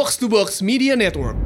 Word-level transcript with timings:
Box 0.00 0.16
to 0.16 0.32
Box 0.32 0.64
Media 0.64 0.96
Network. 0.96 1.36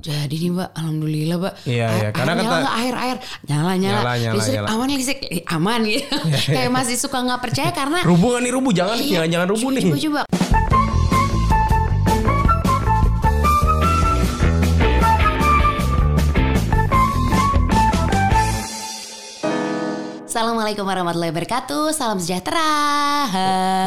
Jadi 0.00 0.40
nih 0.40 0.56
mbak, 0.56 0.72
alhamdulillah 0.72 1.36
mbak. 1.36 1.54
Iya, 1.68 1.86
iya, 1.92 2.08
karena 2.16 2.32
air 2.32 2.40
kata- 2.40 2.48
nyala 2.48 2.56
nggak 2.64 2.76
air 2.80 2.94
air 2.96 3.16
nyala 3.44 3.72
nyala. 3.76 3.76
Nyala, 3.76 4.12
nyala, 4.16 4.34
listrik 4.40 4.56
nyala. 4.56 4.68
aman 4.72 4.88
listrik 4.88 5.18
Eh, 5.28 5.42
aman 5.44 5.80
gitu. 5.84 6.16
Kayak 6.56 6.72
masih 6.72 6.96
suka 6.96 7.20
nggak 7.20 7.40
percaya 7.44 7.70
karena. 7.76 8.00
Rubuh 8.08 8.30
kan 8.32 8.40
nih 8.40 8.52
rubuh 8.56 8.72
jangan 8.72 8.96
Iya, 8.96 9.20
jangan 9.20 9.28
jangan 9.36 9.48
rubuh 9.52 9.68
nih. 9.68 9.82
Coba 9.84 9.98
coba. 10.00 10.22
Assalamualaikum 20.24 20.86
warahmatullahi 20.86 21.34
wabarakatuh. 21.34 21.90
Salam 21.90 22.22
sejahtera. 22.22 22.62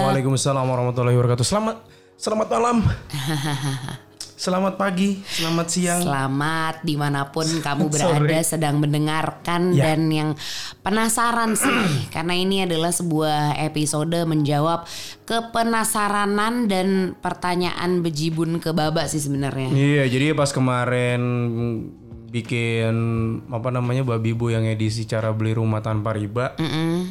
Waalaikumsalam 0.04 0.66
warahmatullahi 0.68 1.16
wabarakatuh. 1.16 1.46
Selamat 1.48 1.80
selamat 2.24 2.48
malam. 2.56 2.78
Selamat 4.44 4.76
pagi, 4.76 5.24
selamat 5.24 5.68
siang. 5.72 6.04
Selamat 6.04 6.84
di 6.84 7.00
mana 7.00 7.32
pun 7.32 7.48
kamu 7.48 7.88
berada 7.96 8.44
sedang 8.44 8.76
mendengarkan 8.76 9.72
Ya. 9.72 9.96
dan 9.96 10.12
yang 10.12 10.36
penasaran 10.84 11.56
sih 11.56 12.12
karena 12.12 12.36
ini 12.36 12.68
adalah 12.68 12.92
sebuah 12.92 13.56
episode 13.64 14.28
menjawab 14.28 14.84
kepenasaranan 15.24 16.68
dan 16.68 17.16
pertanyaan 17.24 18.04
bejibun 18.04 18.60
ke 18.60 18.76
baba 18.76 19.08
sih 19.08 19.24
sebenarnya. 19.24 19.72
Iya, 19.72 20.12
jadi 20.12 20.36
pas 20.36 20.52
kemarin 20.52 21.24
bikin 22.28 22.96
apa 23.48 23.72
namanya 23.72 24.04
babi 24.04 24.36
bu 24.36 24.52
yang 24.52 24.68
edisi 24.68 25.08
cara 25.08 25.32
beli 25.32 25.56
rumah 25.56 25.80
tanpa 25.80 26.12
riba, 26.12 26.60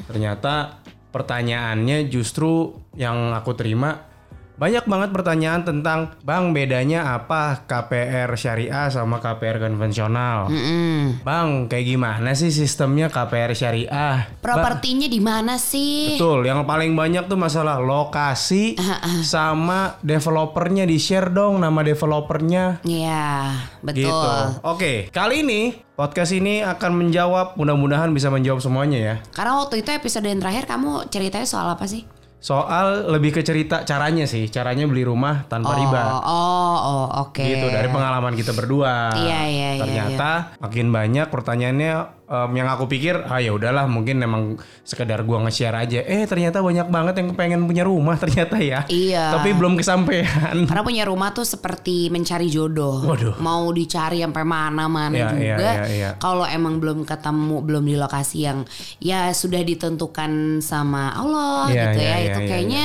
ternyata 0.05 0.85
pertanyaannya 1.17 2.13
justru 2.13 2.77
yang 2.93 3.33
aku 3.33 3.57
terima 3.57 4.12
banyak 4.57 4.85
banget 4.85 5.11
pertanyaan 5.11 5.63
tentang 5.65 6.15
bang 6.23 6.53
bedanya 6.53 7.17
apa 7.17 7.65
KPR 7.65 8.31
syariah 8.37 8.87
sama 8.93 9.19
KPR 9.19 9.59
konvensional. 9.59 10.53
Mm-mm. 10.53 11.25
Bang, 11.25 11.67
kayak 11.67 11.87
gimana 11.89 12.37
sih 12.37 12.53
sistemnya 12.53 13.09
KPR 13.09 13.57
syariah? 13.57 14.29
Propertinya 14.39 15.09
di 15.09 15.21
mana 15.21 15.57
sih? 15.57 16.17
Betul, 16.17 16.47
yang 16.47 16.69
paling 16.69 16.93
banyak 16.93 17.27
tuh 17.27 17.41
masalah 17.41 17.81
lokasi 17.81 18.77
sama 19.25 19.97
developernya 20.05 20.85
di 20.85 21.01
share 21.01 21.33
dong 21.33 21.59
nama 21.59 21.81
developernya. 21.81 22.85
Iya, 22.85 23.57
betul. 23.81 24.05
Gitu. 24.05 24.31
Oke, 24.63 24.93
kali 25.11 25.43
ini 25.43 25.75
podcast 25.93 26.33
ini 26.35 26.65
akan 26.67 26.99
menjawab, 26.99 27.55
mudah-mudahan 27.57 28.11
bisa 28.11 28.33
menjawab 28.33 28.61
semuanya 28.61 28.99
ya. 28.99 29.15
Karena 29.33 29.61
waktu 29.61 29.81
itu 29.85 29.91
episode 29.93 30.27
yang 30.27 30.41
terakhir 30.41 30.65
kamu 30.67 31.09
ceritanya 31.13 31.47
soal 31.47 31.69
apa 31.73 31.85
sih? 31.87 32.09
Soal 32.43 33.07
lebih 33.07 33.39
ke 33.39 33.47
cerita 33.47 33.87
caranya 33.87 34.27
sih, 34.27 34.51
caranya 34.51 34.83
beli 34.91 35.07
rumah 35.07 35.47
tanpa 35.47 35.79
riba. 35.79 36.19
Oh, 36.19 36.27
oh, 36.27 36.75
oh, 36.75 37.07
oke. 37.31 37.39
Gitu 37.39 37.71
dari 37.71 37.87
pengalaman 37.87 38.35
kita 38.35 38.51
berdua. 38.51 39.15
Iya, 39.15 39.41
iya, 39.47 39.69
iya, 39.79 39.83
Ternyata 39.87 40.59
makin 40.59 40.91
banyak 40.91 41.31
pertanyaannya 41.31 42.22
em, 42.33 42.51
yang 42.57 42.65
aku 42.67 42.89
pikir, 42.89 43.21
ah 43.29 43.37
ya 43.37 43.53
udahlah 43.53 43.85
mungkin 43.85 44.17
memang 44.17 44.57
sekedar 44.81 45.21
gua 45.23 45.45
nge-share 45.45 45.77
aja. 45.77 46.01
Eh 46.01 46.25
ternyata 46.25 46.65
banyak 46.65 46.89
banget 46.89 47.15
yang 47.21 47.29
pengen 47.37 47.69
punya 47.69 47.85
rumah 47.85 48.17
ternyata 48.23 48.57
ya. 48.57 48.89
Iya. 48.89 49.37
Tapi 49.37 49.53
belum 49.53 49.77
kesampaian. 49.77 50.65
Karena 50.65 50.81
punya 50.81 51.05
rumah 51.05 51.31
tuh 51.31 51.45
seperti 51.45 52.09
mencari 52.09 52.49
jodoh. 52.49 53.05
Waduh. 53.05 53.37
Mau 53.37 53.69
dicari 53.71 54.25
sampai 54.25 54.43
mana-mana 54.43 55.13
Iya, 55.13 55.29
iya, 55.37 55.57
juga. 55.61 55.71
iya, 55.77 55.85
iya. 55.93 56.11
Kalau 56.17 56.49
emang 56.49 56.81
belum 56.81 57.05
ketemu, 57.05 57.61
belum 57.61 57.85
di 57.85 57.97
lokasi 58.01 58.39
yang 58.49 58.65
ya 58.97 59.29
sudah 59.31 59.61
ditentukan 59.61 60.33
sama 60.59 61.13
Allah 61.13 61.69
Iya, 61.69 61.83
gitu 61.93 61.99
iya, 62.01 62.09
ya. 62.09 62.17
iya, 62.17 62.27
itu 62.33 62.41
iya, 62.41 62.49
kayaknya 62.49 62.85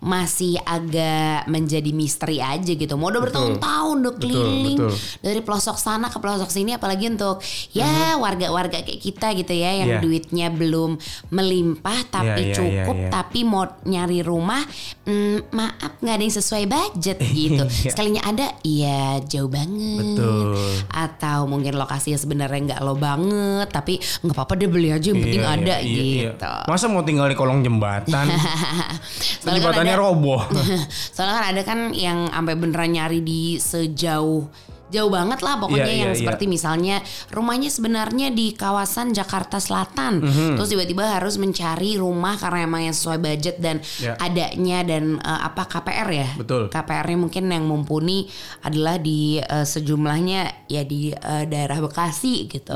masih 0.00 0.56
agak 0.60 1.44
menjadi 1.46 1.90
misteri 1.90 2.40
aja 2.40 2.72
gitu. 2.72 2.94
Mau 2.94 3.08
udah 3.08 3.20
bertahun-tahun 3.20 3.96
udah 4.00 4.12
Betul, 4.12 4.22
keliling 4.22 4.78
betul. 4.80 4.96
dari 5.20 5.40
pelosok 5.40 5.76
sana 5.76 6.08
ke 6.08 6.16
pelosok 6.16 6.48
sini 6.48 6.72
apalagi 6.72 7.06
untuk 7.06 7.38
ya 7.70 8.16
warga-warga 8.16 8.80
kayak 8.80 8.96
kita 8.98 9.32
gitu 9.34 9.52
ya 9.52 9.70
yang 9.76 9.86
Mhm. 9.86 9.92
Iya. 9.92 10.00
duitnya 10.00 10.46
belum 10.48 10.90
melimpah 11.28 12.00
tapi 12.08 12.26
Iya, 12.42 12.46
iya, 12.46 12.56
cukup 12.56 12.96
iya, 12.96 13.02
iya. 13.02 13.10
tapi 13.10 13.40
mau 13.42 13.64
nyari 13.82 14.20
rumah 14.20 14.62
mm, 15.02 15.50
maaf 15.50 15.92
nggak 15.98 16.14
ada 16.14 16.22
yang 16.22 16.32
sesuai 16.32 16.64
budget 16.64 17.18
gitu 17.36 17.62
Iya. 17.62 17.90
sekalinya 17.90 18.22
ada 18.24 18.46
iya 18.62 19.00
jauh 19.20 19.46
banget 19.46 20.16
Betul. 20.16 20.56
atau 20.88 21.38
mungkin 21.44 21.74
lokasinya 21.74 22.16
sebenarnya 22.16 22.60
nggak 22.70 22.80
lo 22.80 22.94
banget 22.94 23.68
tapi 23.68 23.94
nggak 23.98 24.32
apa-apa 24.32 24.52
deh 24.54 24.66
beli 24.66 24.88
aja 24.88 25.06
yang 25.06 25.20
penting 25.20 25.42
Iya, 25.42 25.52
ada 25.52 25.74
iya, 25.76 25.84
iya, 25.84 26.00
iya. 26.00 26.22
gitu 26.32 26.52
Masa 26.66 26.86
mau 26.86 27.02
tinggal 27.02 27.26
di 27.26 27.34
kolong 27.34 27.60
jembatan? 27.60 28.26
Soalnya 29.90 30.02
roboh. 30.02 30.42
soalnya 31.14 31.34
kan 31.34 31.46
ada 31.50 31.62
kan 31.66 31.80
yang 31.92 32.30
sampai 32.30 32.54
beneran 32.54 32.90
nyari 32.94 33.20
di 33.20 33.58
sejauh 33.58 34.46
jauh 34.90 35.08
banget 35.08 35.38
lah 35.40 35.56
pokoknya 35.56 35.78
Iya, 35.80 35.86
iya, 35.88 36.02
yang 36.02 36.12
iya. 36.12 36.18
seperti 36.18 36.44
misalnya 36.44 36.96
rumahnya 37.30 37.66
sebenarnya 37.66 38.28
di 38.28 38.52
kawasan 38.52 39.10
Jakarta 39.10 39.56
Selatan 39.56 40.20
Mhm. 40.20 40.54
terus 40.54 40.68
tiba-tiba 40.68 41.06
harus 41.08 41.34
mencari 41.34 41.94
rumah 41.94 42.34
karena 42.34 42.64
emang 42.64 42.82
yang 42.82 42.92
sesuai 42.92 43.18
budget 43.18 43.56
dan 43.58 43.78
Ya. 43.96 44.14
adanya 44.16 44.82
dan 44.82 45.16
eh, 45.16 45.40
apa 45.40 45.64
KPR 45.64 46.08
ya 46.10 46.28
Betul. 46.36 46.68
KPR-nya 46.68 47.18
mungkin 47.18 47.44
yang 47.46 47.64
mumpuni 47.64 48.26
adalah 48.60 48.96
di 48.96 49.38
eh, 49.38 49.64
sejumlahnya 49.64 50.66
ya 50.66 50.82
di 50.82 51.10
eh, 51.10 51.44
daerah 51.44 51.78
Bekasi 51.78 52.46
gitu 52.46 52.74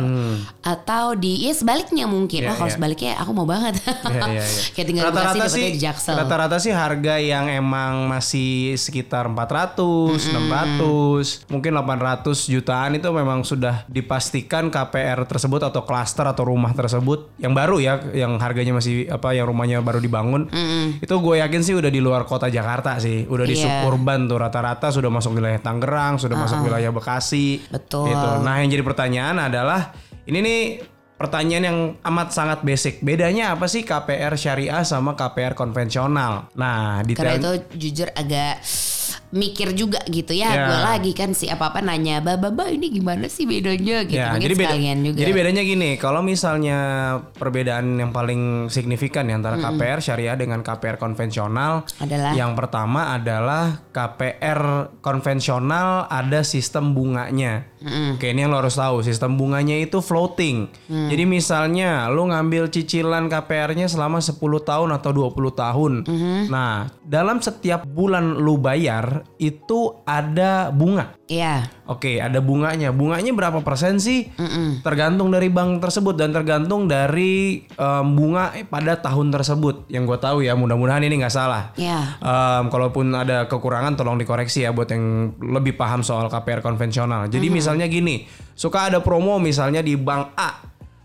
atau 0.60 1.12
di 1.12 1.44
ya 1.44 1.52
sebaliknya 1.52 2.06
mungkin 2.06 2.36
Hmm. 2.36 2.41
Iya, 2.41 2.50
oh 2.50 2.56
kalau 2.56 2.69
iya. 2.69 2.76
sebaliknya 2.76 3.12
aku 3.16 3.31
mau 3.32 3.44
banget 3.44 3.75
Iya, 3.81 3.92
iya, 4.31 4.38
iya. 4.38 4.44
kayak 4.75 4.86
tinggal 4.86 5.04
di 5.04 5.10
Bekasi 5.10 5.25
rata-rata 5.25 5.34
dapetnya 5.41 5.48
sih 5.50 5.64
di 5.66 5.81
Jaksel 5.81 6.14
rata-rata 6.14 6.56
sih 6.58 6.72
harga 6.72 7.14
yang 7.16 7.46
emang 7.46 7.92
masih 8.06 8.52
sekitar 8.76 9.25
400, 9.26 10.31
600, 10.31 11.46
mungkin 11.48 11.70
800 11.72 12.03
jutaan 12.47 12.97
itu 12.97 13.09
memang 13.10 13.42
sudah 13.42 13.88
dipastikan 13.88 14.69
KPR 14.69 15.25
tersebut 15.25 15.65
atau 15.65 15.82
klaster 15.82 16.28
atau 16.28 16.44
rumah 16.47 16.70
tersebut 16.76 17.34
yang 17.41 17.56
baru 17.56 17.81
ya, 17.81 18.00
yang 18.12 18.37
harganya 18.38 18.76
masih 18.76 19.09
apa 19.09 19.32
yang 19.32 19.48
rumahnya 19.48 19.81
baru 19.81 19.98
dibangun. 19.98 20.48
Itu 21.00 21.19
gue 21.19 21.41
yakin 21.41 21.60
sih 21.64 21.75
udah 21.75 21.88
di 21.88 22.00
luar 22.04 22.28
kota 22.28 22.53
Jakarta 22.53 23.00
sih, 23.00 23.25
udah 23.25 23.44
di 23.48 23.54
Iya. 23.54 23.87
suburban 23.87 24.26
tuh 24.26 24.38
rata-rata 24.38 24.91
sudah 24.91 25.09
masuk 25.09 25.38
wilayah 25.38 25.62
Tangerang, 25.62 26.19
sudah 26.20 26.37
masuk 26.37 26.66
wilayah 26.66 26.91
Bekasi. 26.91 27.64
Betul. 27.70 28.10
Gitu. 28.12 28.28
Nah, 28.43 28.54
yang 28.60 28.69
jadi 28.69 28.82
pertanyaan 28.84 29.37
adalah 29.38 29.94
ini 30.26 30.38
nih 30.41 30.60
pertanyaan 31.14 31.64
yang 31.64 31.78
amat 32.03 32.34
sangat 32.34 32.59
basic. 32.66 33.00
Bedanya 33.00 33.54
apa 33.54 33.70
sih 33.70 33.87
KPR 33.87 34.34
syariah 34.34 34.82
sama 34.82 35.14
KPR 35.14 35.54
konvensional? 35.54 36.50
Nah, 36.59 37.00
Karena 37.00 37.38
detail 37.38 37.38
itu 37.38 37.53
jujur 37.78 38.09
agak 38.12 38.60
mikir 39.34 39.75
juga 39.75 40.00
gitu 40.06 40.31
ya. 40.31 40.50
Ya. 40.54 40.65
Gue 40.70 40.81
lagi 40.81 41.12
kan 41.16 41.34
si 41.34 41.50
apa-apa 41.50 41.82
nanya, 41.82 42.22
"Ba, 42.22 42.38
ba, 42.38 42.54
ba, 42.54 42.70
ini 42.70 42.91
gimana 42.91 43.26
sih 43.26 43.48
bedanya?" 43.48 44.06
gitu. 44.06 44.20
Ya, 44.20 44.34
Mungkin 44.37 44.47
jadi 44.47 44.54
beda, 44.54 44.76
juga. 45.03 45.19
jadi 45.19 45.32
bedanya 45.34 45.62
gini, 45.66 45.91
kalau 45.98 46.20
misalnya 46.22 46.78
perbedaan 47.34 47.98
yang 47.98 48.14
paling 48.14 48.70
signifikan 48.70 49.26
ya 49.26 49.41
antara 49.41 49.59
KPR 49.59 49.98
syariah 49.98 50.37
dengan 50.38 50.62
KPR 50.62 51.00
konvensional 51.00 51.88
Adalah? 51.98 52.32
yang 52.37 52.54
pertama 52.54 53.16
adalah 53.16 53.82
KPR 53.91 54.94
konvensional 55.03 56.06
ada 56.06 56.47
sistem 56.47 56.94
bunganya. 56.94 57.75
Oke, 57.84 58.32
ini 58.32 58.41
yang 58.47 58.54
lo 58.54 58.64
harus 58.64 58.78
tahu, 58.78 59.04
sistem 59.04 59.37
bunganya 59.37 59.76
itu 59.76 60.00
floating. 60.00 60.72
Mm. 60.88 61.09
Jadi 61.12 61.25
misalnya 61.28 62.09
lo 62.09 62.25
ngambil 62.31 62.72
cicilan 62.72 63.28
KPR-nya 63.28 63.91
selama 63.91 64.25
10 64.25 64.41
tahun 64.41 64.88
atau 64.94 65.10
20 65.12 65.53
tahun. 65.53 65.93
Mm-hmm. 66.09 66.41
Nah, 66.48 66.88
dalam 67.04 67.44
setiap 67.44 67.84
bulan 67.84 68.41
lu 68.41 68.56
bayar 68.56 68.94
itu 69.41 69.97
ada 70.05 70.69
bunga. 70.69 71.16
Iya. 71.25 71.69
Oke, 71.88 72.21
ada 72.21 72.41
bunganya. 72.44 72.93
Bunganya 72.93 73.32
berapa 73.32 73.65
persen 73.65 73.97
sih? 73.97 74.28
Tergantung 74.84 75.32
dari 75.32 75.49
bank 75.49 75.81
tersebut 75.81 76.15
dan 76.16 76.37
tergantung 76.37 76.84
dari 76.84 77.65
em, 77.65 78.06
bunga 78.12 78.53
pada 78.69 79.00
tahun 79.00 79.32
tersebut. 79.32 79.88
Yang 79.88 80.05
gue 80.15 80.19
tahu 80.21 80.38
ya, 80.44 80.53
mudah-mudahan 80.53 81.00
ini 81.05 81.25
nggak 81.25 81.32
salah. 81.32 81.72
Iya. 81.81 82.21
Em, 82.21 82.69
kalaupun 82.69 83.12
ada 83.16 83.49
kekurangan, 83.49 83.97
tolong 83.97 84.21
dikoreksi 84.21 84.69
ya 84.69 84.71
buat 84.77 84.88
yang 84.93 85.37
lebih 85.41 85.81
paham 85.81 86.05
soal 86.05 86.29
KPR 86.29 86.61
konvensional. 86.61 87.29
Jadi 87.32 87.49
misalnya 87.49 87.88
gini, 87.88 88.29
suka 88.52 88.93
ada 88.93 89.00
promo 89.00 89.41
misalnya 89.41 89.81
di 89.81 89.96
bank 89.96 90.37
A. 90.37 90.50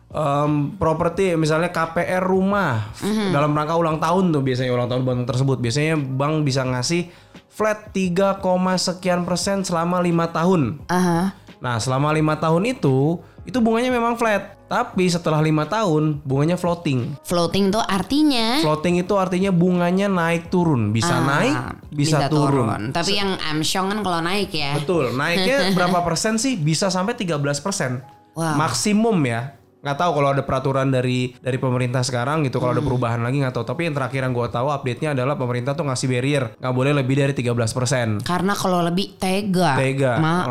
Em, 0.10 0.74
properti 0.74 1.38
misalnya 1.38 1.70
KPR 1.70 2.26
rumah 2.26 2.90
dalam 3.30 3.54
rangka 3.54 3.78
ulang 3.78 4.02
tahun 4.02 4.34
tuh 4.34 4.42
biasanya 4.42 4.74
ulang 4.74 4.90
tahun 4.90 5.06
bank 5.06 5.20
tersebut 5.30 5.62
biasanya 5.62 6.02
bank 6.02 6.42
bisa 6.42 6.66
ngasih 6.66 7.14
flat 7.60 7.92
3, 7.92 8.40
sekian 8.80 9.28
persen 9.28 9.68
selama 9.68 10.00
lima 10.00 10.32
tahun. 10.32 10.80
Aha. 10.88 11.36
Nah 11.60 11.76
selama 11.76 12.16
lima 12.16 12.40
tahun 12.40 12.72
itu 12.72 13.20
itu 13.44 13.60
bunganya 13.60 13.92
memang 13.92 14.16
flat. 14.16 14.56
Tapi 14.70 15.10
setelah 15.10 15.42
lima 15.42 15.66
tahun 15.66 16.22
bunganya 16.22 16.56
floating. 16.56 17.20
Floating 17.26 17.74
tuh 17.74 17.82
artinya 17.82 18.62
Floating 18.62 19.02
itu 19.02 19.18
artinya 19.18 19.50
bunganya 19.50 20.06
naik 20.06 20.54
turun, 20.54 20.94
bisa 20.94 21.10
ah, 21.10 21.26
naik, 21.26 21.56
bisa, 21.90 22.30
turun. 22.30 22.94
Tapi 22.94 23.18
yang 23.18 23.34
Amsyong 23.50 23.90
kan 23.90 24.00
kalau 24.06 24.22
naik 24.22 24.54
ya. 24.54 24.78
Betul, 24.78 25.18
naiknya 25.18 25.68
berapa 25.78 26.06
persen 26.06 26.38
sih? 26.38 26.54
Bisa 26.56 26.94
sampai 26.94 27.18
13 27.18 27.42
persen. 27.66 28.06
Wow. 28.38 28.56
Maksimum 28.62 29.18
ya. 29.26 29.59
Nggak 29.80 29.96
tahu 29.96 30.12
kalau 30.12 30.30
ada 30.36 30.44
peraturan 30.44 30.92
dari 30.92 31.32
dari 31.40 31.56
pemerintah 31.56 32.04
sekarang 32.04 32.44
gitu 32.44 32.60
kalau 32.60 32.76
ada 32.76 32.84
perubahan 32.84 33.24
lagi 33.24 33.40
nggak 33.40 33.56
tahu 33.56 33.64
tapi 33.64 33.88
yang 33.88 33.96
terakhir 33.96 34.28
yang 34.28 34.36
gue 34.36 34.48
tahu 34.52 34.68
update-nya 34.68 35.16
adalah 35.16 35.40
pemerintah 35.40 35.72
tuh 35.72 35.88
ngasih 35.88 36.08
barrier 36.12 36.44
nggak 36.60 36.74
boleh 36.76 36.92
lebih 37.00 37.16
dari 37.16 37.32
13% 37.32 38.28
Karena 38.28 38.54
kalau 38.54 38.84
lebih 38.84 39.16
tega. 39.16 39.80
Tega. 39.80 40.14
Nah, 40.20 40.44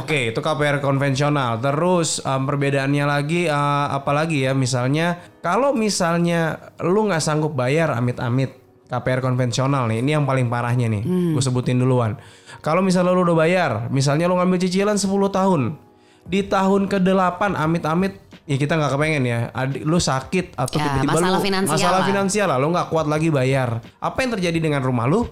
Oke, 0.00 0.30
itu 0.32 0.40
KPR 0.40 0.78
konvensional. 0.78 1.58
Terus 1.58 2.20
em, 2.20 2.42
perbedaannya 2.44 3.04
lagi 3.04 3.46
eh, 3.48 3.86
apa 3.88 4.10
lagi 4.12 4.44
ya? 4.44 4.52
Misalnya 4.52 5.18
kalau 5.40 5.72
misalnya 5.72 6.72
lu 6.84 7.08
nggak 7.08 7.22
sanggup 7.22 7.56
bayar 7.56 7.96
amit-amit 7.96 8.56
KPR 8.90 9.22
konvensional 9.22 9.86
nih, 9.86 10.02
ini 10.02 10.10
yang 10.18 10.26
paling 10.26 10.50
parahnya 10.50 10.90
nih. 10.90 11.02
Gue 11.06 11.42
sebutin 11.42 11.78
duluan. 11.78 12.18
Kalau 12.60 12.82
misalnya 12.82 13.14
lu 13.14 13.22
udah 13.22 13.38
bayar, 13.38 13.70
misalnya 13.88 14.26
lu 14.26 14.34
ngambil 14.36 14.58
cicilan 14.60 14.98
10 14.98 15.08
tahun. 15.30 15.62
Di 16.26 16.46
tahun 16.46 16.86
ke-8 16.86 17.56
amit-amit 17.56 18.20
ya 18.46 18.56
kita 18.58 18.74
nggak 18.76 18.92
kepengen 18.94 19.24
ya. 19.26 19.38
Adik 19.54 19.82
lu 19.82 19.98
sakit 19.98 20.54
atau 20.54 20.76
Ya, 20.78 20.84
tiba-tiba 20.86 21.12
masalah 21.14 21.38
lu 21.38 21.40
finansial 21.42 21.74
masalah 21.78 22.00
lah. 22.02 22.06
finansial 22.06 22.46
lah, 22.50 22.58
lu 22.58 22.68
nggak 22.70 22.88
kuat 22.90 23.06
lagi 23.06 23.28
bayar. 23.30 23.82
Apa 23.98 24.18
yang 24.26 24.30
terjadi 24.38 24.58
dengan 24.58 24.82
rumah 24.82 25.06
lu? 25.06 25.26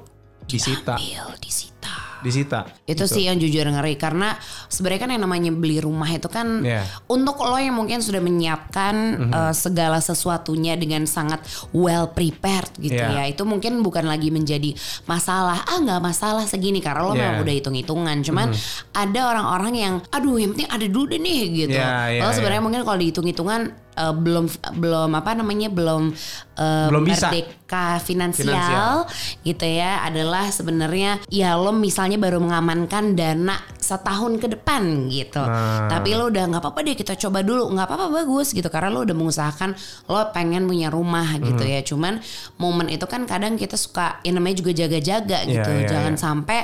Disita, 0.49 0.97
disita. 1.39 1.78
Disita. 2.21 2.67
Itu 2.85 3.05
sih 3.05 3.25
yang 3.25 3.37
jujur 3.37 3.63
ngeri 3.65 3.95
karena 3.95 4.35
sebenarnya 4.67 5.01
kan 5.01 5.11
yang 5.15 5.23
namanya 5.23 5.51
beli 5.51 5.79
rumah 5.79 6.09
itu 6.09 6.27
kan 6.27 6.61
Iya. 6.61 6.83
untuk 7.07 7.39
lo 7.41 7.55
yang 7.55 7.75
mungkin 7.75 7.99
sudah 7.99 8.19
menyiapkan 8.19 8.95
Mhm. 9.19 9.33
eh, 9.33 9.55
segala 9.55 9.99
sesuatunya 9.99 10.75
dengan 10.75 11.07
sangat 11.07 11.41
well 11.71 12.11
prepared 12.11 12.71
gitu 12.77 12.99
Iya. 12.99 13.23
ya. 13.23 13.31
Itu 13.31 13.45
mungkin 13.45 13.81
bukan 13.81 14.05
lagi 14.05 14.29
menjadi 14.29 14.75
masalah. 15.05 15.63
Ah 15.65 15.79
nggak 15.79 16.01
masalah 16.01 16.45
segini 16.45 16.79
karena 16.79 17.03
lo 17.03 17.13
Iya. 17.13 17.21
memang 17.23 17.37
udah 17.43 17.55
hitung-hitungan. 17.55 18.17
Cuman 18.23 18.51
ada 18.93 19.21
orang-orang 19.29 19.75
yang 19.75 19.95
aduh 20.11 20.37
yang 20.37 20.53
penting 20.53 20.69
ada 20.69 20.87
dulu 20.87 21.07
deh 21.09 21.21
nih 21.21 21.41
gitu. 21.67 21.79
Iya, 21.79 22.19
iya, 22.19 22.21
Lo 22.23 22.31
sebenarnya 22.31 22.61
iya. 22.61 22.67
mungkin 22.67 22.83
kalau 22.83 22.99
dihitung-hitungan 22.99 23.61
eh, 23.95 24.15
belum 24.15 24.45
belum 24.79 25.11
apa 25.13 25.31
namanya 25.35 25.69
belum 25.69 26.15
eh, 26.55 26.87
Belum 26.91 27.03
bisa. 27.03 27.31
Merdeka 27.69 28.01
finansial, 28.01 28.49
Finansial. 28.49 28.97
gitu 29.45 29.67
ya 29.69 30.01
adalah 30.01 30.49
sebenarnya 30.49 31.21
ya 31.29 31.53
lo 31.61 31.77
misalnya 31.77 32.17
baru 32.17 32.41
mengamankan 32.41 33.13
dana 33.13 33.61
setahun 33.77 34.41
ke 34.41 34.49
depan 34.57 35.09
gitu. 35.13 35.41
Nah. 35.41 35.85
Tapi 35.89 36.17
lo 36.17 36.33
udah 36.33 36.49
nggak 36.49 36.63
apa-apa 36.65 36.81
deh 36.85 36.97
kita 36.97 37.13
coba 37.21 37.45
dulu 37.45 37.69
nggak 37.69 37.85
apa-apa 37.89 38.07
bagus 38.25 38.57
gitu 38.57 38.73
karena 38.73 38.89
lo 38.89 39.05
udah 39.05 39.13
mengusahakan 39.13 39.77
lo 40.09 40.33
pengen 40.33 40.65
punya 40.65 40.89
rumah 40.89 41.29
gitu 41.37 41.61
Hmm. 41.61 41.75
ya. 41.77 41.81
Cuman 41.85 42.15
momen 42.57 42.89
itu 42.89 43.05
kan 43.05 43.29
kadang 43.29 43.61
kita 43.61 43.77
suka 43.77 44.21
yang 44.25 44.41
namanya 44.41 44.65
juga 44.65 44.73
jaga-jaga 44.73 45.45
Iya, 45.45 45.53
gitu. 45.53 45.71
iya, 45.77 45.89
Jangan 45.93 46.15
iya. 46.17 46.21
sampai 46.21 46.61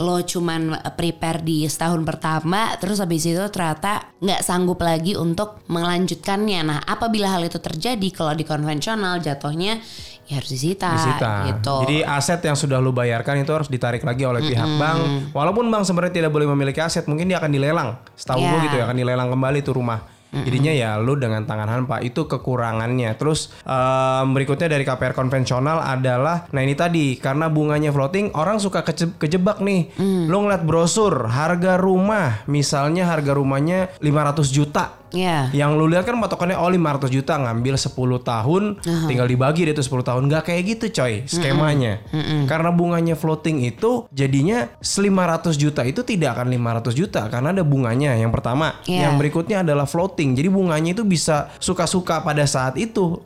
lo 0.00 0.20
cuman 0.20 0.60
prepare 0.96 1.44
di 1.44 1.64
setahun 1.68 2.00
pertama 2.04 2.72
terus 2.80 2.96
habis 3.00 3.24
itu 3.24 3.40
ternyata 3.48 4.12
nggak 4.20 4.40
sanggup 4.40 4.80
lagi 4.80 5.16
untuk 5.16 5.64
melanjutkannya. 5.68 6.60
Nah 6.64 6.78
apabila 6.84 7.28
hal 7.28 7.44
itu 7.44 7.56
terjadi 7.56 8.08
kalau 8.12 8.32
di 8.32 8.44
konvensional 8.44 9.20
jatuhnya 9.20 9.80
ya 10.24 10.38
harus 10.38 10.48
disita, 10.48 10.94
disita. 10.94 11.32
gitu. 11.48 11.74
Jadi 11.84 11.96
aset 12.00 12.40
yang 12.40 12.54
sudah 12.54 12.78
lu 12.78 12.90
bayarkan 12.90 13.40
itu 13.40 13.50
harus 13.50 13.66
ditarik 13.66 14.00
lagi 14.00 14.22
oleh 14.22 14.40
pihak 14.40 14.70
bank. 14.76 14.98
Walaupun 15.30 15.66
bank 15.66 15.82
sebenarnya 15.82 16.14
tidak 16.14 16.30
boleh 16.30 16.46
memiliki 16.48 16.78
aset, 16.78 17.04
mungkin 17.04 17.26
dia 17.26 17.36
akan 17.36 17.50
dilelang. 17.50 17.98
Setahu 18.14 18.38
Ya. 18.38 18.48
gue 18.48 18.58
gitu 18.64 18.76
ya, 18.76 18.84
akan 18.84 18.96
dilelang 18.96 19.28
kembali 19.28 19.58
tuh 19.60 19.74
rumah. 19.74 20.00
Jadinya 20.32 20.72
ya 20.72 20.96
lu 20.96 21.12
dengan 21.12 21.44
tangan 21.44 21.68
hampa 21.68 22.00
itu 22.00 22.24
kekurangannya. 22.24 23.12
Terus 23.14 23.52
em, 23.62 24.32
berikutnya 24.32 24.64
dari 24.66 24.80
KPR 24.80 25.12
konvensional 25.12 25.76
adalah 25.76 26.48
nah 26.48 26.64
ini 26.64 26.72
tadi 26.72 27.20
karena 27.20 27.52
bunganya 27.52 27.92
floating 27.92 28.32
orang 28.32 28.56
suka 28.56 28.80
kece- 28.80 29.12
kejebak 29.18 29.60
nih. 29.60 29.92
Lu 30.00 30.40
ngeliat 30.40 30.64
brosur 30.64 31.28
harga 31.28 31.76
rumah, 31.76 32.40
misalnya 32.46 33.04
harga 33.04 33.36
rumahnya 33.36 33.92
500 34.00 34.48
juta. 34.48 35.01
Ya. 35.12 35.48
Yang 35.52 35.70
lu 35.74 35.86
lihat 35.86 36.04
kan 36.04 36.16
patokannya 36.16 36.56
oh 36.56 36.68
500 36.68 37.08
juta 37.08 37.36
ngambil 37.36 37.74
10 37.76 37.92
tahun 38.22 38.62
tinggal 39.06 39.26
dibagi 39.26 39.64
deh 39.64 39.72
tuh 39.72 39.84
10 39.84 40.02
tahun 40.02 40.22
nggak 40.26 40.42
kayak 40.44 40.62
gitu 40.70 40.84
coy 40.92 41.12
skemanya. 41.24 42.00
Karena 42.44 42.68
bunganya 42.68 43.14
floating 43.14 43.62
itu 43.62 44.04
jadinya 44.08 44.68
500 44.78 45.54
juta 45.54 45.82
itu 45.82 46.00
tidak 46.02 46.36
akan 46.36 46.48
500 46.50 46.92
juta 46.92 47.20
karena 47.26 47.52
ada 47.52 47.62
bunganya 47.62 48.14
yang 48.14 48.28
pertama. 48.28 48.76
Iya. 48.84 49.06
Yang 49.06 49.14
berikutnya 49.18 49.56
adalah 49.60 49.84
floating. 49.84 50.32
Jadi 50.32 50.48
bunganya 50.48 50.90
itu 50.92 51.04
bisa 51.04 51.52
suka-suka 51.56 52.20
pada 52.20 52.44
saat 52.44 52.76
itu. 52.76 53.20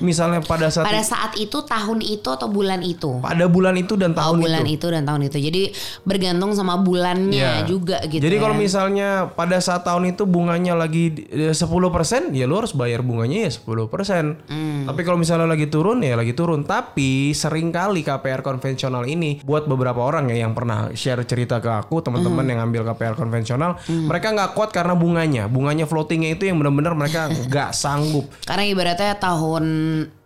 Misalnya 0.00 0.40
pada 0.40 0.68
saat 0.68 0.86
Pada 0.86 1.02
saat 1.02 1.32
itu 1.36 1.60
tahun 1.60 2.00
itu 2.00 2.28
atau 2.28 2.48
bulan 2.48 2.80
itu? 2.80 3.18
pada 3.20 3.46
bulan 3.46 3.74
itu 3.74 3.94
dan 3.94 4.12
Oh, 4.12 4.18
tahun 4.32 4.36
bulan 4.40 4.64
itu. 4.64 4.74
itu. 4.78 4.86
dan 4.88 5.02
tahun 5.04 5.22
itu. 5.26 5.38
Jadi 5.38 5.62
bergantung 6.02 6.52
sama 6.52 6.76
bulannya 6.76 7.62
Iya. 7.62 7.66
juga 7.66 7.98
gitu. 8.06 8.22
Jadi 8.22 8.36
kalau 8.38 8.54
ya. 8.54 8.60
misalnya 8.60 9.08
pada 9.28 9.58
saat 9.58 9.82
tahun 9.82 10.12
itu 10.12 10.22
bunganya 10.24 10.72
lagi 10.72 11.25
eh, 11.26 11.50
10%, 11.50 12.30
ya 12.30 12.44
lu 12.44 12.56
harus 12.56 12.70
bayar 12.70 13.00
bunganya 13.00 13.46
ya 13.46 13.50
10%. 13.50 14.46
Hmm. 14.46 14.86
Tapi 14.86 15.00
kalau 15.02 15.16
misalnya 15.16 15.44
lagi 15.44 15.66
turun 15.66 16.00
ya 16.00 16.14
lagi 16.14 16.32
turun. 16.32 16.62
Tapi 16.62 17.30
sering 17.30 17.68
kali 17.68 18.00
KPR 18.00 18.40
konvensional 18.40 19.02
ini 19.04 19.40
buat 19.40 19.64
beberapa 19.64 19.98
orang 19.98 20.28
ya 20.28 20.42
yang 20.42 20.52
pernah 20.52 20.90
share 20.92 21.22
cerita 21.22 21.58
ke 21.58 21.68
aku, 21.68 22.00
teman-teman 22.00 22.40
Hmm. 22.40 22.50
yang 22.50 22.60
ambil 22.64 22.82
KPR 22.86 23.14
konvensional, 23.14 23.76
mereka 23.86 24.30
nggak 24.30 24.50
kuat 24.52 24.70
karena 24.70 24.92
bunganya. 24.92 25.46
Bunganya 25.46 25.84
floatingnya 25.84 26.32
itu 26.32 26.46
yang 26.46 26.56
benar-benar 26.56 26.92
mereka 26.92 27.26
nggak 27.48 27.70
sanggup. 27.70 28.30
Karena 28.42 28.64
ibaratnya 28.64 29.14
tahun 29.16 29.64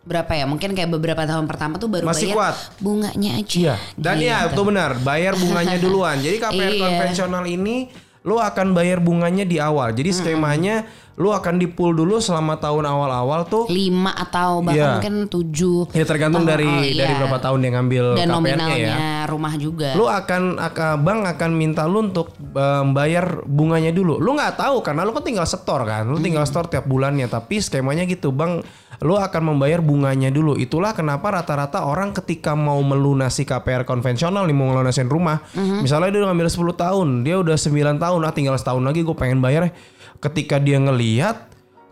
berapa 0.01 0.33
ya? 0.33 0.45
Mungkin 0.45 0.73
kayak 0.73 0.91
beberapa 0.91 1.23
tahun 1.23 1.45
pertama 1.45 1.77
tuh 1.77 1.87
baru 1.87 2.05
Masih 2.05 2.33
bayar 2.33 2.37
kuat. 2.37 2.55
bunganya 2.79 3.31
aja. 3.37 3.57
Iya. 3.57 3.75
Dan 3.95 4.17
ya 4.19 4.37
itu 4.49 4.63
benar, 4.63 4.97
bayar 5.01 5.37
bunganya 5.37 5.77
duluan. 5.85 6.17
Jadi 6.19 6.37
KPR 6.37 6.73
Iya. 6.73 6.81
konvensional 6.83 7.45
ini 7.47 7.89
lu 8.21 8.37
akan 8.37 8.77
bayar 8.77 9.01
bunganya 9.01 9.49
di 9.49 9.57
awal. 9.57 9.97
Jadi 9.97 10.11
skemanya 10.13 10.85
lu 11.17 11.29
akan 11.29 11.57
di-pool 11.57 11.93
dulu 11.93 12.17
selama 12.17 12.57
tahun 12.57 12.83
awal-awal 12.83 13.45
tuh 13.45 13.67
Lima 13.67 14.11
atau 14.11 14.61
bahkan 14.61 14.77
Iya. 14.77 14.91
mungkin 14.95 15.15
tujuh. 15.27 15.91
ya 15.91 16.05
tergantung 16.05 16.45
dari 16.45 16.65
oh, 16.65 16.81
iya. 16.81 17.03
dari 17.03 17.13
berapa 17.15 17.39
tahun 17.39 17.59
dia 17.59 17.71
ngambil 17.73 18.05
Dan 18.15 18.27
KPR-nya 18.27 18.33
nominalnya 18.33 18.97
ya. 18.97 19.29
rumah 19.29 19.55
juga. 19.55 19.93
Lu 19.93 20.05
akan, 20.05 20.57
akan 20.57 20.93
bank 20.99 21.21
akan 21.31 21.51
minta 21.53 21.85
lu 21.85 22.05
untuk 22.05 22.33
um, 22.39 22.87
bayar 22.91 23.45
bunganya 23.45 23.91
dulu. 23.91 24.17
Lu 24.17 24.33
nggak 24.33 24.57
tahu 24.57 24.81
karena 24.81 25.03
lu 25.03 25.13
kan 25.13 25.21
tinggal 25.21 25.45
setor 25.45 25.83
kan. 25.83 26.05
Lu 26.05 26.17
tinggal 26.19 26.41
Hmm. 26.41 26.49
setor 26.49 26.67
tiap 26.69 26.85
bulannya 26.85 27.27
tapi 27.27 27.59
skemanya 27.59 28.05
gitu, 28.05 28.31
Bang. 28.31 28.65
Lu 28.99 29.15
akan 29.15 29.43
membayar 29.47 29.79
bunganya 29.79 30.29
dulu. 30.29 30.55
Itulah 30.55 30.93
kenapa 30.93 31.31
rata-rata 31.31 31.85
orang 31.85 32.13
ketika 32.13 32.53
mau 32.53 32.77
melunasi 32.79 33.45
KPR 33.45 33.85
konvensional 33.85 34.45
nih 34.45 34.53
mau 34.53 34.69
ngelunasin 34.69 35.07
rumah, 35.07 35.41
Hmm. 35.51 35.81
misalnya 35.81 36.11
dia 36.11 36.21
udah 36.21 36.31
ngambil 36.31 36.49
10 36.49 36.75
tahun, 36.75 37.09
dia 37.21 37.37
udah 37.37 37.57
9 37.57 37.97
tahun, 37.99 38.21
ah 38.21 38.31
tinggal 38.31 38.55
setahun 38.55 38.81
lagi 38.83 39.01
gue 39.01 39.13
pengen 39.15 39.39
bayar. 39.39 39.73
Ketika 40.21 40.61
dia 40.61 40.77
ngelihat 40.77 41.51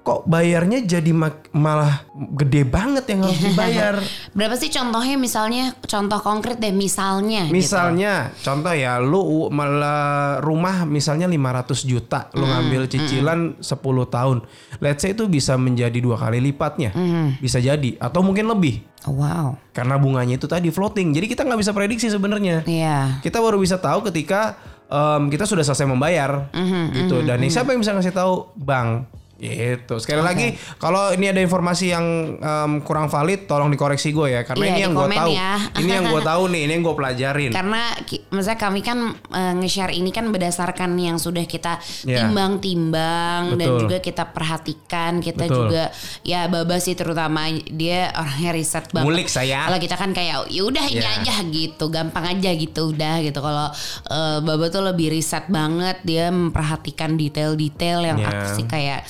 kok 0.09 0.25
bayarnya 0.25 0.81
jadi 0.89 1.13
malah 1.53 2.09
gede 2.33 2.65
banget 2.65 3.05
yang 3.13 3.29
harus 3.29 3.45
dibayar. 3.45 4.01
Berapa 4.37 4.57
sih 4.57 4.73
contohnya 4.73 5.21
misalnya 5.21 5.77
contoh 5.85 6.17
konkret 6.25 6.57
deh 6.57 6.73
misalnya 6.73 7.45
gitu. 7.45 7.53
Misalnya, 7.53 8.33
contoh 8.41 8.73
ya, 8.73 8.97
lu 9.05 9.53
malah 9.53 10.41
rumah 10.41 10.89
misalnya 10.89 11.29
500 11.29 11.85
juta, 11.85 12.33
lu 12.33 12.49
ngambil 12.49 12.89
cicilan 12.89 13.61
10 13.61 13.69
tahun. 14.09 14.49
Let's 14.81 15.05
say 15.05 15.13
itu 15.13 15.29
bisa 15.29 15.61
menjadi 15.61 16.01
dua 16.01 16.17
kali 16.17 16.41
lipatnya. 16.41 16.97
Bisa 17.37 17.61
jadi 17.61 18.01
atau 18.01 18.25
mungkin 18.25 18.49
lebih. 18.49 18.81
Oh, 19.05 19.21
wow. 19.21 19.61
Karena 19.77 20.01
bunganya 20.01 20.41
itu 20.41 20.49
tadi 20.49 20.73
floating. 20.73 21.13
Jadi 21.13 21.27
kita 21.29 21.45
nggak 21.45 21.61
bisa 21.61 21.77
prediksi 21.77 22.09
sebenarnya. 22.09 22.65
Iya. 22.65 23.21
Kita 23.21 23.45
baru 23.45 23.61
bisa 23.61 23.77
tahu 23.77 24.09
ketika 24.09 24.57
em, 24.89 25.23
kita 25.29 25.45
sudah 25.45 25.65
selesai 25.65 25.87
membayar 25.87 26.49
gitu. 26.93 27.21
Dan 27.23 27.45
nih, 27.45 27.53
siapa 27.53 27.73
yang 27.73 27.81
bisa 27.85 27.93
ngasih 27.93 28.13
tahu? 28.13 28.53
Bank. 28.57 29.07
Gitu. 29.39 29.95
Sekali 30.03 30.19
lagi, 30.19 30.47
kalau 30.83 31.15
ini 31.15 31.31
ada 31.31 31.39
informasi 31.39 31.95
yang 31.95 32.07
em, 32.37 32.83
kurang 32.83 33.07
valid, 33.07 33.47
tolong 33.47 33.71
dikoreksi 33.71 34.11
gue 34.11 34.35
ya. 34.35 34.43
Karena 34.43 34.67
Iya, 34.67 34.73
ini 34.75 34.81
yang 34.83 34.93
gue 34.93 35.09
tahu. 35.09 35.31
ya. 35.31 35.53
Ini 35.79 35.91
yang 35.95 36.07
gue 36.11 36.23
tahu 36.23 36.43
nih, 36.51 36.61
ini 36.67 36.73
yang 36.75 36.83
gue 36.83 36.97
pelajarin. 36.97 37.51
Karena 37.55 37.83
maksudnya 38.29 38.59
kami 38.59 38.81
kan 38.83 38.99
eh, 39.15 39.53
nge-share 39.55 39.95
ini 39.95 40.11
kan 40.11 40.27
berdasarkan 40.29 40.91
yang 40.99 41.17
sudah 41.17 41.47
kita 41.47 41.79
Iya. 42.03 42.27
timbang-timbang 42.27 43.55
dan 43.55 43.69
Betul. 43.71 43.79
juga 43.87 43.97
kita 44.01 44.25
perhatikan, 44.29 45.23
kita 45.23 45.47
Betul. 45.47 45.71
juga 45.71 45.85
ya 46.23 46.51
Baba 46.51 46.77
sih 46.79 46.99
terutama 46.99 47.47
dia 47.65 48.11
orangnya 48.13 48.51
riset 48.53 48.91
banget. 48.91 49.07
Ngulik 49.07 49.29
saya. 49.31 49.71
Kalau 49.71 49.79
kita 49.79 49.95
kan 49.95 50.11
kayak 50.11 50.51
ya 50.51 50.63
udah 50.63 50.85
ini 50.85 50.99
Iya. 50.99 51.15
aja 51.23 51.35
gitu, 51.47 51.85
gampang 51.89 52.27
aja 52.29 52.51
gitu 52.53 52.91
udah 52.91 53.23
gitu. 53.23 53.39
Kalau 53.39 53.71
eh, 54.11 54.39
Baba 54.43 54.67
tuh 54.67 54.83
lebih 54.83 55.15
riset 55.15 55.47
banget, 55.47 56.03
dia 56.03 56.27
memperhatikan 56.29 57.15
detail-detail 57.15 58.03
yang 58.03 58.19
Iya. 58.19 58.29
aku 58.29 58.47
sih 58.53 58.67
kayak 58.67 59.07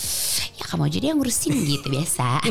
ya 0.54 0.64
kamu 0.66 0.82
aja 0.86 0.98
dia 0.98 1.12
ngurusin 1.12 1.52
gitu 1.54 1.86
biasa. 1.88 2.42